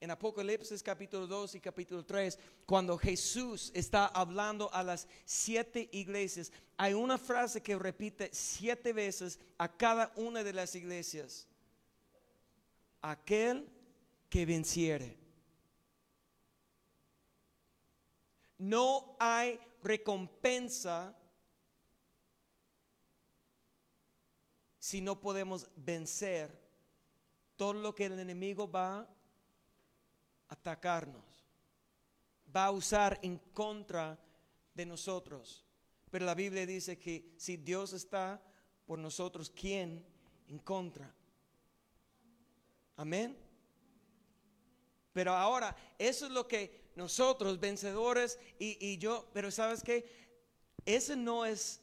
En 0.05 0.11
Apocalipsis 0.11 0.83
capítulo 0.83 1.25
2 1.25 1.55
y 1.55 1.59
capítulo 1.59 2.05
3, 2.05 2.37
cuando 2.67 2.95
Jesús 2.95 3.71
está 3.73 4.05
hablando 4.05 4.71
a 4.71 4.83
las 4.83 5.07
siete 5.25 5.89
iglesias, 5.91 6.51
hay 6.77 6.93
una 6.93 7.17
frase 7.17 7.61
que 7.61 7.75
repite 7.75 8.29
siete 8.31 8.93
veces 8.93 9.39
a 9.57 9.67
cada 9.67 10.13
una 10.15 10.43
de 10.43 10.53
las 10.53 10.75
iglesias. 10.75 11.47
Aquel 13.01 13.67
que 14.29 14.45
venciere. 14.45 15.17
No 18.59 19.17
hay 19.19 19.59
recompensa 19.81 21.17
si 24.77 25.01
no 25.01 25.19
podemos 25.19 25.67
vencer 25.75 26.63
todo 27.55 27.73
lo 27.73 27.95
que 27.95 28.05
el 28.05 28.19
enemigo 28.19 28.69
va 28.69 29.09
atacarnos, 30.47 31.45
va 32.55 32.65
a 32.65 32.71
usar 32.71 33.19
en 33.21 33.37
contra 33.53 34.17
de 34.73 34.85
nosotros. 34.85 35.65
Pero 36.09 36.25
la 36.25 36.35
Biblia 36.35 36.65
dice 36.65 36.97
que 36.97 37.33
si 37.37 37.57
Dios 37.57 37.93
está 37.93 38.41
por 38.85 38.99
nosotros, 38.99 39.49
¿quién 39.49 40.05
en 40.47 40.59
contra? 40.59 41.13
Amén. 42.95 43.37
Pero 45.11 45.33
ahora, 45.33 45.75
eso 45.97 46.25
es 46.25 46.31
lo 46.31 46.47
que 46.47 46.91
nosotros, 46.95 47.59
vencedores, 47.59 48.39
y, 48.59 48.77
y 48.85 48.97
yo, 48.97 49.29
pero 49.33 49.51
sabes 49.51 49.83
que 49.83 50.25
ese 50.85 51.15
no 51.15 51.45
es 51.45 51.81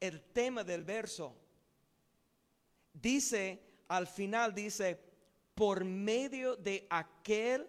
el 0.00 0.22
tema 0.32 0.64
del 0.64 0.82
verso. 0.82 1.36
Dice, 2.92 3.62
al 3.88 4.06
final 4.06 4.54
dice, 4.54 5.11
por 5.54 5.84
medio 5.84 6.56
de 6.56 6.86
aquel 6.90 7.68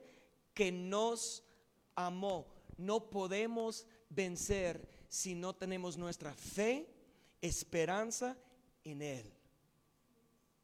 que 0.54 0.72
nos 0.72 1.44
amó. 1.96 2.48
No 2.78 3.10
podemos 3.10 3.86
vencer 4.10 4.88
si 5.08 5.36
no 5.36 5.54
tenemos 5.54 5.98
nuestra 5.98 6.34
fe, 6.34 6.90
esperanza 7.42 8.38
en 8.84 9.02
Él, 9.02 9.34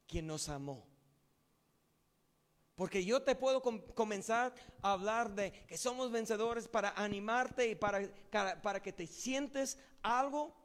quien 0.06 0.26
nos 0.26 0.48
amó. 0.48 0.90
Porque 2.74 3.04
yo 3.04 3.20
te 3.22 3.34
puedo 3.34 3.60
comenzar 3.60 4.54
a 4.80 4.92
hablar 4.92 5.34
de 5.34 5.52
que 5.52 5.76
somos 5.76 6.10
vencedores 6.10 6.66
para 6.66 6.90
animarte 6.92 7.68
y 7.68 7.74
para, 7.74 8.10
para 8.62 8.80
que 8.80 8.90
te 8.90 9.06
sientes 9.06 9.78
algo. 10.02 10.56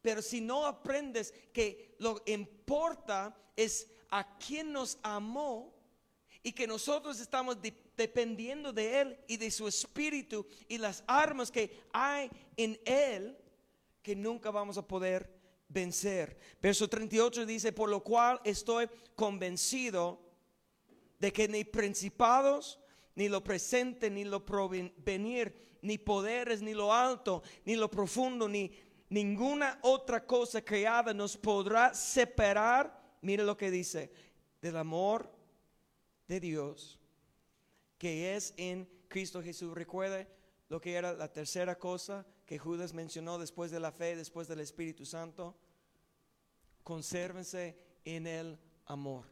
Pero 0.00 0.22
si 0.22 0.40
no 0.40 0.64
aprendes 0.64 1.34
que 1.52 1.94
lo 1.98 2.22
importa 2.24 3.36
es 3.54 3.86
a 4.14 4.22
quien 4.38 4.70
nos 4.70 4.96
amó 5.02 5.74
y 6.40 6.52
que 6.52 6.68
nosotros 6.68 7.18
estamos 7.18 7.58
dependiendo 7.96 8.72
de 8.72 9.00
Él 9.00 9.18
y 9.26 9.36
de 9.36 9.50
su 9.50 9.66
espíritu 9.66 10.46
y 10.68 10.78
las 10.78 11.02
armas 11.08 11.50
que 11.50 11.82
hay 11.92 12.30
en 12.56 12.78
Él, 12.84 13.36
que 14.04 14.14
nunca 14.14 14.52
vamos 14.52 14.78
a 14.78 14.86
poder 14.86 15.28
vencer. 15.68 16.38
Verso 16.62 16.88
38 16.88 17.44
dice, 17.44 17.72
por 17.72 17.90
lo 17.90 18.04
cual 18.04 18.40
estoy 18.44 18.88
convencido 19.16 20.20
de 21.18 21.32
que 21.32 21.48
ni 21.48 21.64
principados, 21.64 22.78
ni 23.16 23.28
lo 23.28 23.42
presente, 23.42 24.10
ni 24.10 24.22
lo 24.22 24.46
provenir, 24.46 25.78
ni 25.82 25.98
poderes, 25.98 26.62
ni 26.62 26.72
lo 26.72 26.94
alto, 26.94 27.42
ni 27.64 27.74
lo 27.74 27.90
profundo, 27.90 28.48
ni 28.48 28.70
ninguna 29.08 29.80
otra 29.82 30.24
cosa 30.24 30.64
creada 30.64 31.12
nos 31.12 31.36
podrá 31.36 31.92
separar 31.92 33.03
Mire 33.24 33.42
lo 33.42 33.56
que 33.56 33.70
dice, 33.70 34.12
del 34.60 34.76
amor 34.76 35.30
de 36.28 36.40
Dios 36.40 37.00
que 37.96 38.36
es 38.36 38.52
en 38.58 38.86
Cristo 39.08 39.42
Jesús. 39.42 39.72
Recuerde 39.74 40.28
lo 40.68 40.78
que 40.78 40.94
era 40.94 41.14
la 41.14 41.32
tercera 41.32 41.78
cosa 41.78 42.26
que 42.44 42.58
Judas 42.58 42.92
mencionó 42.92 43.38
después 43.38 43.70
de 43.70 43.80
la 43.80 43.92
fe, 43.92 44.14
después 44.14 44.46
del 44.46 44.60
Espíritu 44.60 45.06
Santo. 45.06 45.56
Consérvense 46.82 47.78
en 48.04 48.26
el 48.26 48.58
amor. 48.84 49.24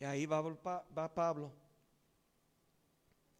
Y 0.00 0.04
ahí 0.06 0.26
va, 0.26 0.42
va 0.42 1.14
Pablo. 1.14 1.52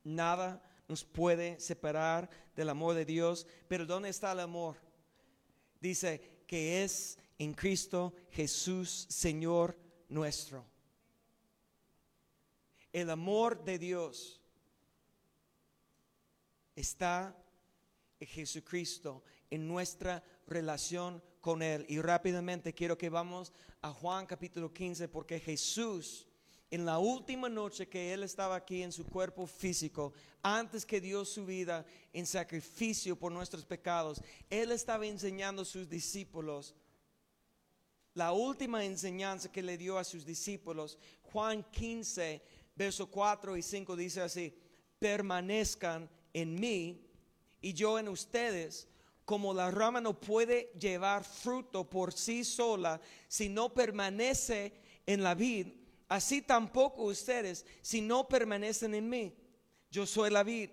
Nada 0.05 0.63
nos 0.87 1.03
puede 1.03 1.59
separar 1.59 2.31
del 2.55 2.69
amor 2.69 2.95
de 2.95 3.05
Dios. 3.05 3.45
Pero 3.67 3.87
¿dónde 3.87 4.11
está 4.11 4.31
el 4.31 4.39
amor? 4.39 4.77
Dice 5.81 6.45
que 6.47 6.85
es 6.85 7.19
en 7.39 7.55
Cristo 7.55 8.15
Jesús, 8.31 9.07
Señor 9.09 9.79
nuestro. 10.09 10.65
El 12.93 13.11
amor 13.11 13.63
de 13.63 13.79
Dios 13.79 14.41
está 16.75 17.37
en 18.19 18.27
Jesucristo, 18.27 19.23
en 19.51 19.69
nuestra 19.69 20.23
relación 20.47 21.23
con 21.41 21.63
Él. 21.63 21.85
Y 21.89 22.01
rápidamente 22.01 22.73
quiero 22.73 22.97
que 22.97 23.11
vamos 23.11 23.53
a 23.83 23.93
Juan 23.93 24.27
capítulo 24.27 24.73
15, 24.73 25.09
porque 25.09 25.39
Jesús, 25.39 26.27
en 26.71 26.87
la 26.87 26.99
última 26.99 27.49
noche 27.49 27.89
que 27.89 28.15
Él 28.15 28.23
estaba 28.23 28.57
aquí 28.57 28.83
en 28.83 28.93
su 28.93 29.05
cuerpo 29.05 29.47
físico, 29.47 30.15
antes 30.43 30.87
que 30.87 31.01
dio 31.01 31.25
su 31.25 31.45
vida 31.45 31.85
en 32.13 32.27
sacrificio 32.27 33.19
por 33.19 33.31
nuestros 33.31 33.67
pecados, 33.67 34.23
Él 34.49 34.73
estaba 34.73 35.07
enseñando 35.07 35.63
a 35.63 35.67
sus 35.67 35.89
discípulos 35.89 36.75
la 38.17 38.33
última 38.33 38.83
enseñanza 38.83 39.53
que 39.53 39.63
le 39.63 39.77
dio 39.77 39.99
a 39.99 40.05
sus 40.05 40.25
discípulos, 40.25 40.99
Juan 41.23 41.63
15, 41.71 42.41
verso 42.75 43.11
4 43.11 43.59
y 43.59 43.63
5 43.63 43.95
dice 43.95 44.23
así, 44.23 44.57
permanezcan 44.99 46.09
en 46.33 46.55
mí 46.59 47.07
y 47.61 47.75
yo 47.75 47.99
en 47.99 48.09
ustedes, 48.09 48.89
como 49.27 49.53
la 49.53 49.71
rama 49.71 50.01
no 50.01 50.19
puede 50.19 50.73
llevar 50.81 51.25
fruto 51.25 51.91
por 51.91 52.15
sí 52.15 52.43
sola 52.43 53.03
si 53.29 53.51
no 53.51 53.75
permanece 53.75 54.73
en 55.05 55.23
la 55.23 55.35
vid, 55.35 55.67
así 56.09 56.41
tampoco 56.41 57.03
ustedes 57.03 57.67
si 57.83 58.01
no 58.01 58.27
permanecen 58.27 58.95
en 58.95 59.11
mí. 59.11 59.37
Yo 59.91 60.07
soy 60.07 60.31
la 60.31 60.43
vid, 60.43 60.71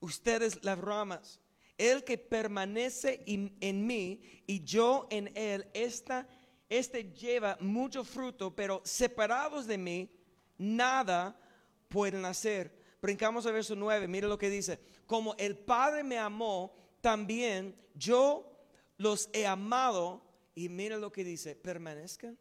ustedes 0.00 0.62
las 0.62 0.78
ramas. 0.78 1.39
El 1.80 2.04
que 2.04 2.18
permanece 2.18 3.22
en 3.26 3.86
mí 3.86 4.20
y 4.46 4.62
yo 4.62 5.06
en 5.10 5.32
él, 5.34 5.66
esta, 5.72 6.28
este 6.68 7.04
lleva 7.14 7.56
mucho 7.58 8.04
fruto, 8.04 8.54
pero 8.54 8.82
separados 8.84 9.66
de 9.66 9.78
mí, 9.78 10.10
nada 10.58 11.40
pueden 11.88 12.26
hacer. 12.26 12.70
Brincamos 13.00 13.46
al 13.46 13.54
verso 13.54 13.74
9, 13.74 14.08
mire 14.08 14.28
lo 14.28 14.36
que 14.36 14.50
dice. 14.50 14.78
Como 15.06 15.34
el 15.38 15.56
Padre 15.56 16.04
me 16.04 16.18
amó, 16.18 16.76
también 17.00 17.74
yo 17.94 18.62
los 18.98 19.30
he 19.32 19.46
amado. 19.46 20.22
Y 20.54 20.68
mire 20.68 20.98
lo 20.98 21.10
que 21.10 21.24
dice, 21.24 21.56
permanezcan 21.56 22.36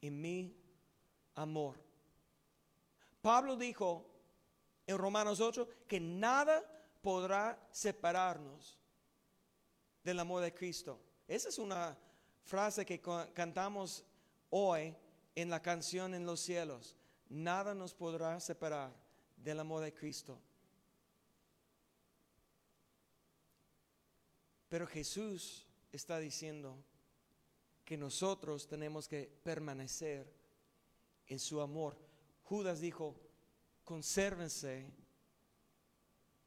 en 0.00 0.20
mi 0.22 0.56
amor. 1.34 1.78
Pablo 3.20 3.56
dijo 3.56 4.10
en 4.86 4.96
Romanos 4.96 5.38
8 5.38 5.68
que 5.86 6.00
nada 6.00 6.64
podrá 7.04 7.62
separarnos 7.70 8.80
del 10.02 10.18
amor 10.20 10.42
de 10.42 10.54
Cristo. 10.54 10.98
Esa 11.28 11.50
es 11.50 11.58
una 11.58 11.98
frase 12.44 12.86
que 12.86 12.98
cantamos 13.34 14.06
hoy 14.48 14.96
en 15.34 15.50
la 15.50 15.60
canción 15.60 16.14
en 16.14 16.24
los 16.24 16.40
cielos. 16.40 16.96
Nada 17.28 17.74
nos 17.74 17.92
podrá 17.92 18.40
separar 18.40 18.90
del 19.36 19.60
amor 19.60 19.82
de 19.82 19.92
Cristo. 19.92 20.40
Pero 24.70 24.86
Jesús 24.86 25.66
está 25.92 26.18
diciendo 26.18 26.82
que 27.84 27.98
nosotros 27.98 28.66
tenemos 28.66 29.08
que 29.08 29.30
permanecer 29.42 30.32
en 31.26 31.38
su 31.38 31.60
amor. 31.60 31.98
Judas 32.44 32.80
dijo, 32.80 33.14
consérvense 33.84 35.03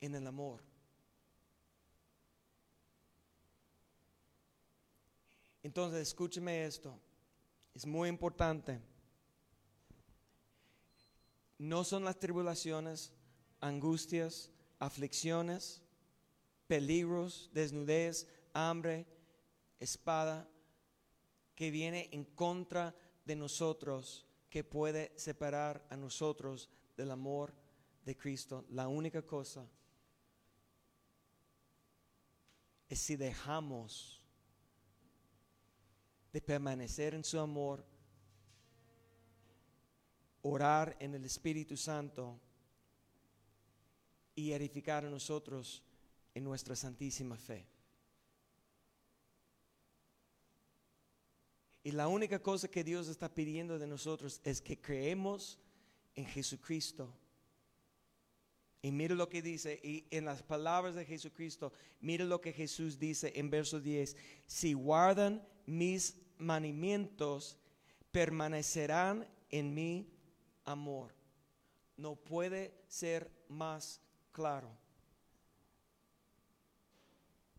en 0.02 0.16
el 0.16 0.28
amor. 0.28 0.62
Entonces, 5.64 6.02
escúcheme 6.08 6.66
esto. 6.66 6.98
Es 7.74 7.86
muy 7.86 8.10
importante. 8.10 8.80
No 11.58 11.84
son 11.84 12.06
las 12.06 12.18
tribulaciones, 12.20 13.12
angustias, 13.60 14.52
aflicciones, 14.80 15.82
peligros, 16.68 17.50
desnudez, 17.54 18.28
hambre, 18.54 19.06
espada, 19.80 20.48
que 21.56 21.72
viene 21.72 22.10
en 22.12 22.24
contra 22.24 22.96
de 23.26 23.36
nosotros, 23.36 24.26
que 24.50 24.64
puede 24.64 25.12
separar 25.18 25.86
a 25.90 25.98
nosotros 25.98 26.70
del 26.96 27.12
amor 27.12 27.54
de 28.06 28.16
Cristo. 28.16 28.64
La 28.70 28.88
única 28.88 29.22
cosa 29.22 29.68
es 32.90 33.00
si 33.00 33.16
dejamos 33.16 34.22
de 36.32 36.42
permanecer 36.42 37.14
en 37.14 37.24
su 37.24 37.40
amor, 37.40 37.86
orar 40.42 40.96
en 41.00 41.16
el 41.16 41.26
Espíritu 41.26 41.76
Santo 41.76 42.40
y 44.36 44.52
edificar 44.52 45.06
a 45.06 45.10
nosotros 45.10 45.84
en 46.34 46.44
nuestra 46.44 46.76
santísima 46.76 47.36
fe. 47.38 47.68
Y 51.84 51.92
la 51.92 52.08
única 52.08 52.42
cosa 52.42 52.68
que 52.68 52.84
Dios 52.84 53.08
está 53.08 53.34
pidiendo 53.34 53.80
de 53.80 53.88
nosotros 53.88 54.42
es 54.44 54.62
que 54.62 54.80
creemos 54.80 55.58
en 56.16 56.26
Jesucristo. 56.26 57.14
Y 58.82 58.92
mire 58.92 59.16
lo 59.16 59.28
que 59.28 59.42
dice, 59.42 59.80
y 59.84 60.06
en 60.12 60.26
las 60.26 60.44
palabras 60.44 60.96
de 60.96 61.06
Jesucristo, 61.06 61.74
mire 62.00 62.26
lo 62.26 62.40
que 62.40 62.54
Jesús 62.54 63.00
dice 63.00 63.34
en 63.36 63.50
verso 63.50 63.80
10. 63.80 64.16
Si 64.46 64.74
guardan 64.74 65.46
mis 65.66 66.16
mandamientos, 66.38 67.58
permanecerán 68.12 69.28
en 69.50 69.74
mi 69.74 70.10
amor. 70.64 71.14
No 71.96 72.16
puede 72.16 72.74
ser 72.88 73.32
más 73.48 74.00
claro. 74.32 74.70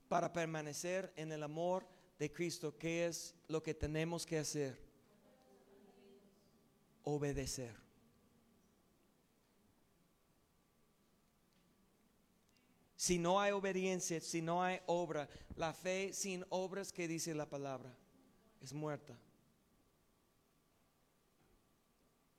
Para 0.09 0.33
permanecer 0.33 1.13
en 1.17 1.33
el 1.33 1.43
amor 1.43 1.87
de 2.19 2.33
Cristo, 2.33 2.77
¿qué 2.79 3.07
es 3.07 3.35
lo 3.49 3.63
que 3.63 3.75
tenemos 3.75 4.25
que 4.25 4.39
hacer? 4.39 4.79
Obedecer. 7.03 7.88
Si 13.09 13.19
no 13.19 13.41
hay 13.41 13.53
obediencia, 13.53 14.21
si 14.21 14.43
no 14.43 14.63
hay 14.63 14.83
obra, 14.85 15.31
la 15.57 15.73
fe 15.73 16.13
sin 16.13 16.45
obras 16.51 16.93
que 16.93 17.09
dice 17.09 17.35
la 17.35 17.49
palabra 17.49 17.91
es 18.61 18.75
muerta. 18.75 19.19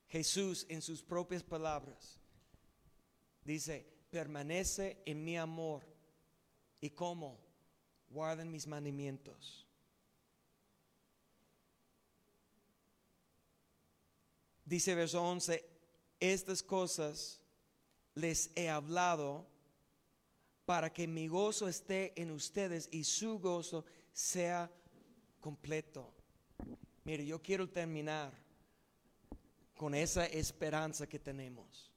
Jesús 0.10 0.68
en 0.70 0.84
sus 0.84 1.02
propias 1.02 1.42
palabras 1.42 2.20
dice, 3.44 3.84
permanece 4.12 5.02
en 5.08 5.24
mi 5.24 5.40
amor. 5.40 5.82
¿Y 6.80 6.92
cómo? 6.92 7.40
Guarden 8.12 8.52
mis 8.52 8.68
mandamientos. 8.68 9.66
Dice 14.66 14.94
verso 14.94 15.24
11, 15.24 15.68
estas 16.20 16.62
cosas 16.62 17.42
les 18.14 18.52
he 18.56 18.70
hablado 18.70 19.49
para 20.70 20.94
que 20.94 21.08
mi 21.08 21.28
gozo 21.28 21.68
esté 21.68 22.14
en 22.16 22.30
ustedes 22.30 22.90
y 22.92 23.04
su 23.04 23.40
gozo 23.40 23.86
sea 24.14 24.72
completo. 25.40 26.14
Mire, 27.06 27.26
yo 27.26 27.42
quiero 27.42 27.68
terminar 27.68 28.32
con 29.76 29.96
esa 29.96 30.28
esperanza 30.28 31.10
que 31.10 31.18
tenemos. 31.18 31.92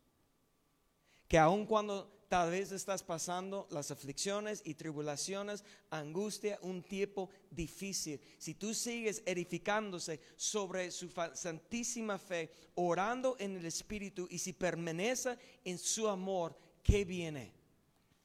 Que 1.29 1.37
aun 1.37 1.67
cuando 1.67 2.25
tal 2.31 2.51
vez 2.51 2.73
estás 2.73 3.03
pasando 3.03 3.69
las 3.71 3.91
aflicciones 3.91 4.63
y 4.65 4.73
tribulaciones, 4.73 5.65
angustia, 5.91 6.59
un 6.63 6.83
tiempo 6.83 7.29
difícil, 7.51 8.23
si 8.39 8.55
tú 8.55 8.73
sigues 8.73 9.23
edificándose 9.27 10.19
sobre 10.35 10.91
su 10.91 11.11
santísima 11.35 12.19
fe, 12.19 12.51
orando 12.77 13.37
en 13.39 13.55
el 13.55 13.67
Espíritu 13.67 14.27
y 14.31 14.39
si 14.39 14.55
permanece 14.55 15.37
en 15.63 15.77
su 15.77 16.09
amor, 16.09 16.57
¿qué 16.83 17.05
viene? 17.05 17.61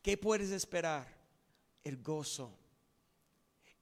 ¿Qué 0.07 0.15
puedes 0.15 0.51
esperar? 0.51 1.05
El 1.83 1.97
gozo. 1.97 2.57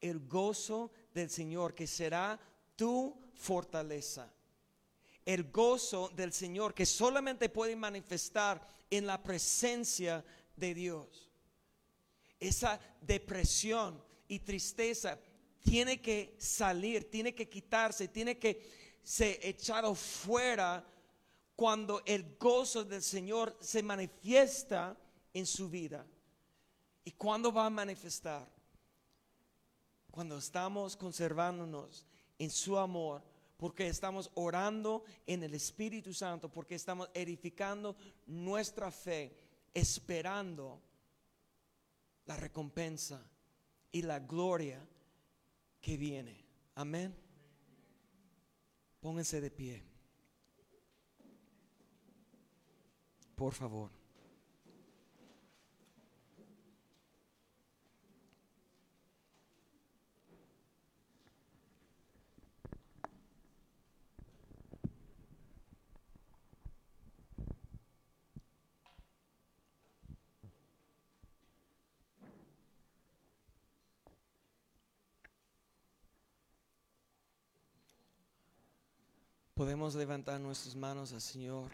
El 0.01 0.21
gozo 0.21 0.91
del 1.13 1.29
Señor 1.29 1.75
que 1.75 1.85
será 1.85 2.39
tu 2.75 3.15
fortaleza. 3.35 4.33
El 5.23 5.51
gozo 5.51 6.09
del 6.15 6.33
Señor 6.33 6.73
que 6.73 6.87
solamente 6.87 7.47
puede 7.49 7.75
manifestar 7.75 8.67
en 8.89 9.05
la 9.05 9.21
presencia 9.21 10.25
de 10.55 10.73
Dios. 10.73 11.29
Esa 12.39 12.79
depresión 13.01 14.03
y 14.27 14.39
tristeza 14.39 15.19
tiene 15.61 16.01
que 16.01 16.35
salir, 16.39 17.07
tiene 17.11 17.35
que 17.35 17.47
quitarse, 17.47 18.07
tiene 18.07 18.39
que 18.39 18.97
ser 19.03 19.37
echado 19.43 19.93
fuera 19.93 20.83
cuando 21.55 22.01
el 22.03 22.35
gozo 22.39 22.83
del 22.83 23.03
Señor 23.03 23.55
se 23.61 23.83
manifiesta 23.83 24.97
en 25.31 25.45
su 25.45 25.69
vida. 25.69 26.03
¿Y 27.05 27.11
cuándo 27.11 27.53
va 27.53 27.67
a 27.67 27.69
manifestar? 27.69 28.51
Cuando 30.09 30.37
estamos 30.37 30.97
conservándonos 30.97 32.05
en 32.39 32.49
su 32.49 32.77
amor, 32.77 33.21
porque 33.57 33.87
estamos 33.87 34.31
orando 34.33 35.03
en 35.25 35.43
el 35.43 35.53
Espíritu 35.53 36.13
Santo, 36.13 36.51
porque 36.51 36.75
estamos 36.75 37.09
edificando 37.13 37.95
nuestra 38.25 38.91
fe, 38.91 39.37
esperando 39.73 40.81
la 42.25 42.35
recompensa 42.35 43.23
y 43.91 44.01
la 44.01 44.19
gloria 44.19 44.85
que 45.79 45.97
viene. 45.97 46.43
Amén. 46.73 47.15
Pónganse 48.99 49.39
de 49.39 49.51
pie. 49.51 49.83
Por 53.35 53.53
favor. 53.53 54.04
Podemos 79.65 79.95
levantar 79.95 80.39
nuestras 80.39 80.75
manos 80.75 81.11
al 81.11 81.21
Señor. 81.21 81.71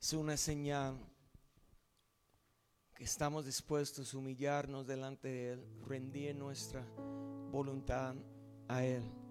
es 0.00 0.12
una 0.14 0.36
señal 0.36 0.98
que 2.96 3.04
estamos 3.04 3.46
dispuestos 3.46 4.12
a 4.12 4.18
humillarnos 4.18 4.84
delante 4.84 5.28
de 5.28 5.52
Él, 5.52 5.64
rendir 5.86 6.34
nuestra 6.34 6.84
voluntad 7.52 8.16
a 8.66 8.84
Él. 8.84 9.25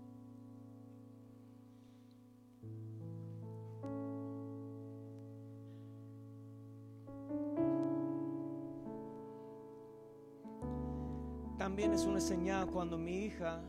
También 11.57 11.93
es 11.93 12.05
una 12.05 12.19
señal 12.19 12.67
cuando 12.69 12.97
mi 12.97 13.25
hija 13.25 13.61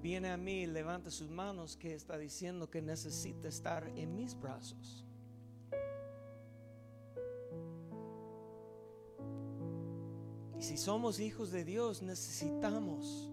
viene 0.00 0.30
a 0.30 0.36
mí 0.36 0.62
y 0.62 0.66
levanta 0.66 1.10
sus 1.10 1.28
manos 1.28 1.76
que 1.76 1.94
está 1.94 2.16
diciendo 2.16 2.70
que 2.70 2.80
necesita 2.80 3.48
estar 3.48 3.88
en 3.96 4.14
mis 4.14 4.38
brazos. 4.38 5.04
Y 10.56 10.62
si 10.62 10.76
somos 10.76 11.18
hijos 11.18 11.50
de 11.50 11.64
Dios, 11.64 12.00
necesitamos 12.00 13.32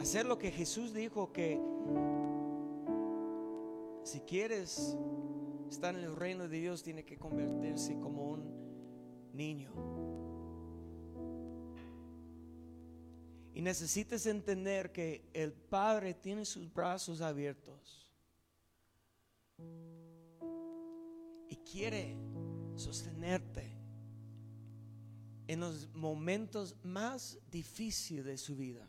hacer 0.00 0.24
lo 0.24 0.38
que 0.38 0.50
Jesús 0.50 0.94
dijo 0.94 1.32
que 1.32 1.60
si 4.04 4.20
quieres 4.20 4.96
estar 5.70 5.94
en 5.94 6.04
el 6.04 6.16
reino 6.16 6.48
de 6.48 6.60
Dios, 6.60 6.82
tiene 6.82 7.04
que 7.04 7.18
convertirse 7.18 8.00
como 8.00 8.30
un 8.30 8.42
niño. 9.34 9.70
Y 13.58 13.62
necesitas 13.62 14.24
entender 14.26 14.92
que 14.92 15.28
el 15.34 15.52
Padre 15.52 16.14
tiene 16.14 16.44
sus 16.44 16.72
brazos 16.72 17.20
abiertos 17.20 18.08
y 21.48 21.56
quiere 21.56 22.16
sostenerte 22.76 23.76
en 25.48 25.58
los 25.58 25.92
momentos 25.92 26.76
más 26.84 27.36
difíciles 27.50 28.24
de 28.26 28.38
su 28.38 28.54
vida. 28.54 28.88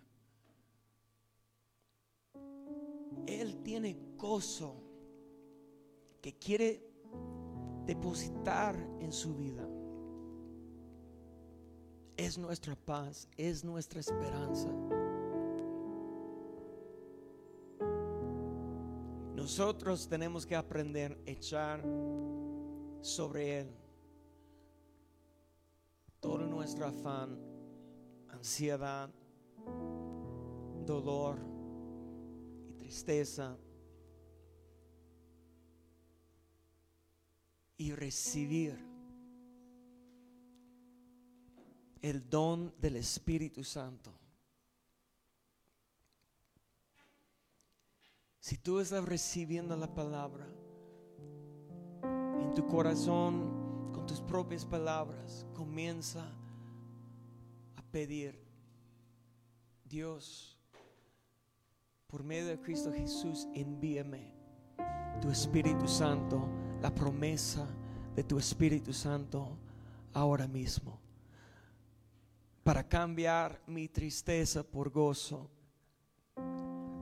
Él 3.25 3.63
tiene 3.63 3.97
gozo 4.17 4.83
que 6.21 6.37
quiere 6.37 6.85
depositar 7.87 8.75
en 8.99 9.11
su 9.11 9.35
vida. 9.35 9.67
Es 12.19 12.37
nuestra 12.37 12.75
paz, 12.75 13.29
es 13.37 13.63
nuestra 13.63 14.01
esperanza. 14.01 14.67
Nosotros 19.33 20.05
tenemos 20.09 20.45
que 20.45 20.53
aprender 20.53 21.17
a 21.25 21.29
echar 21.29 21.81
sobre 22.99 23.61
Él 23.61 23.71
todo 26.19 26.45
nuestro 26.45 26.87
afán, 26.87 27.39
ansiedad, 28.27 29.09
dolor 30.85 31.39
y 32.67 32.73
tristeza 32.73 33.57
y 37.77 37.93
recibir 37.93 38.88
el 42.01 42.29
don 42.29 42.73
del 42.79 42.95
Espíritu 42.95 43.63
Santo. 43.63 44.11
Si 48.39 48.57
tú 48.57 48.79
estás 48.79 49.05
recibiendo 49.05 49.75
la 49.75 49.93
palabra 49.93 50.47
en 52.41 52.53
tu 52.55 52.65
corazón, 52.67 53.91
con 53.93 54.05
tus 54.05 54.21
propias 54.21 54.65
palabras, 54.65 55.45
comienza 55.53 56.25
a 57.75 57.81
pedir, 57.91 58.39
Dios, 59.85 60.57
por 62.07 62.23
medio 62.23 62.47
de 62.47 62.59
Cristo 62.59 62.91
Jesús, 62.91 63.47
envíame 63.53 64.33
tu 65.21 65.29
Espíritu 65.29 65.87
Santo, 65.87 66.47
la 66.81 66.93
promesa 66.93 67.67
de 68.15 68.23
tu 68.23 68.39
Espíritu 68.39 68.93
Santo 68.93 69.57
ahora 70.13 70.47
mismo 70.47 71.08
para 72.69 72.83
cambiar 72.83 73.59
mi 73.65 73.87
tristeza 73.87 74.61
por 74.61 74.91
gozo, 74.91 75.49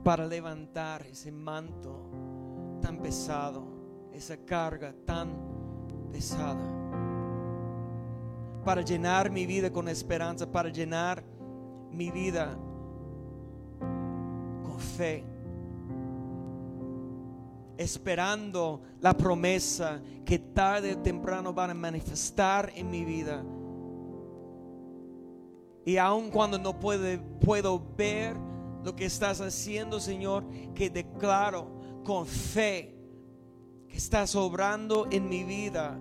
para 0.02 0.26
levantar 0.26 1.04
ese 1.04 1.30
manto 1.30 2.78
tan 2.80 2.96
pesado, 3.02 4.08
esa 4.10 4.38
carga 4.46 4.94
tan 5.04 5.28
pesada, 6.10 6.64
para 8.64 8.80
llenar 8.80 9.30
mi 9.30 9.44
vida 9.44 9.70
con 9.70 9.88
esperanza, 9.88 10.50
para 10.50 10.70
llenar 10.70 11.22
mi 11.92 12.10
vida 12.10 12.56
con 14.62 14.80
fe, 14.80 15.22
esperando 17.76 18.80
la 19.02 19.12
promesa 19.12 20.00
que 20.24 20.38
tarde 20.38 20.94
o 20.94 20.98
temprano 21.02 21.52
van 21.52 21.68
a 21.68 21.74
manifestar 21.74 22.72
en 22.74 22.90
mi 22.90 23.04
vida 23.04 23.44
y 25.88 25.96
aun 25.96 26.30
cuando 26.30 26.58
no 26.58 26.78
puede, 26.78 27.16
puedo 27.16 27.82
ver 27.96 28.36
lo 28.84 28.94
que 28.94 29.06
estás 29.06 29.40
haciendo, 29.40 30.00
Señor, 30.00 30.44
que 30.74 30.90
declaro 30.90 32.02
con 32.04 32.26
fe 32.26 32.94
que 33.88 33.96
estás 33.96 34.36
obrando 34.36 35.08
en 35.10 35.30
mi 35.30 35.44
vida 35.44 35.98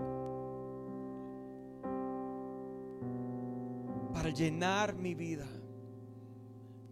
para 4.14 4.30
llenar 4.30 4.94
mi 4.94 5.16
vida 5.16 5.48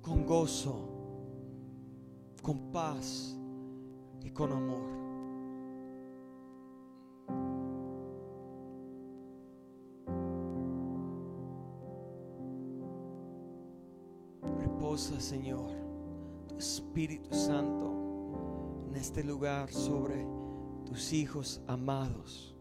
con 0.02 0.26
gozo, 0.26 0.88
con 2.42 2.72
paz 2.72 3.38
y 4.24 4.30
con 4.30 4.54
amor. 4.54 5.05
Señor, 14.98 15.72
tu 16.48 16.56
Espíritu 16.58 17.36
Santo 17.36 18.86
en 18.88 18.96
este 18.96 19.26
lugar 19.26 19.70
sobre 19.70 20.26
tus 20.86 21.12
hijos 21.12 21.62
amados. 21.68 22.56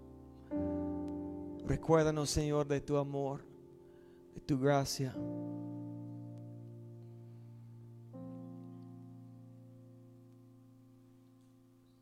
Recuérdanos, 1.64 2.30
Señor, 2.30 2.66
de 2.66 2.80
tu 2.80 2.96
amor, 2.96 3.46
de 4.34 4.40
tu 4.40 4.58
gracia. 4.58 5.14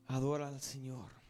Adora 0.06 0.48
al 0.48 0.62
Señor. 0.62 1.21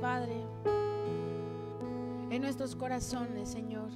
Padre, 0.00 0.44
en 2.30 2.40
nuestros 2.40 2.76
corazones, 2.76 3.48
Señor. 3.48 3.90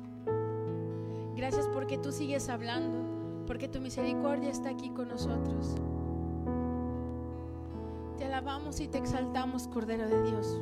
Gracias 1.36 1.68
porque 1.68 1.96
tú 1.96 2.10
sigues 2.10 2.48
hablando, 2.48 2.98
porque 3.46 3.68
tu 3.68 3.80
misericordia 3.80 4.50
está 4.50 4.70
aquí 4.70 4.90
con 4.90 5.08
nosotros. 5.08 5.76
Te 8.18 8.24
alabamos 8.24 8.80
y 8.80 8.88
te 8.88 8.98
exaltamos, 8.98 9.68
Cordero 9.68 10.08
de 10.08 10.22
Dios. 10.24 10.60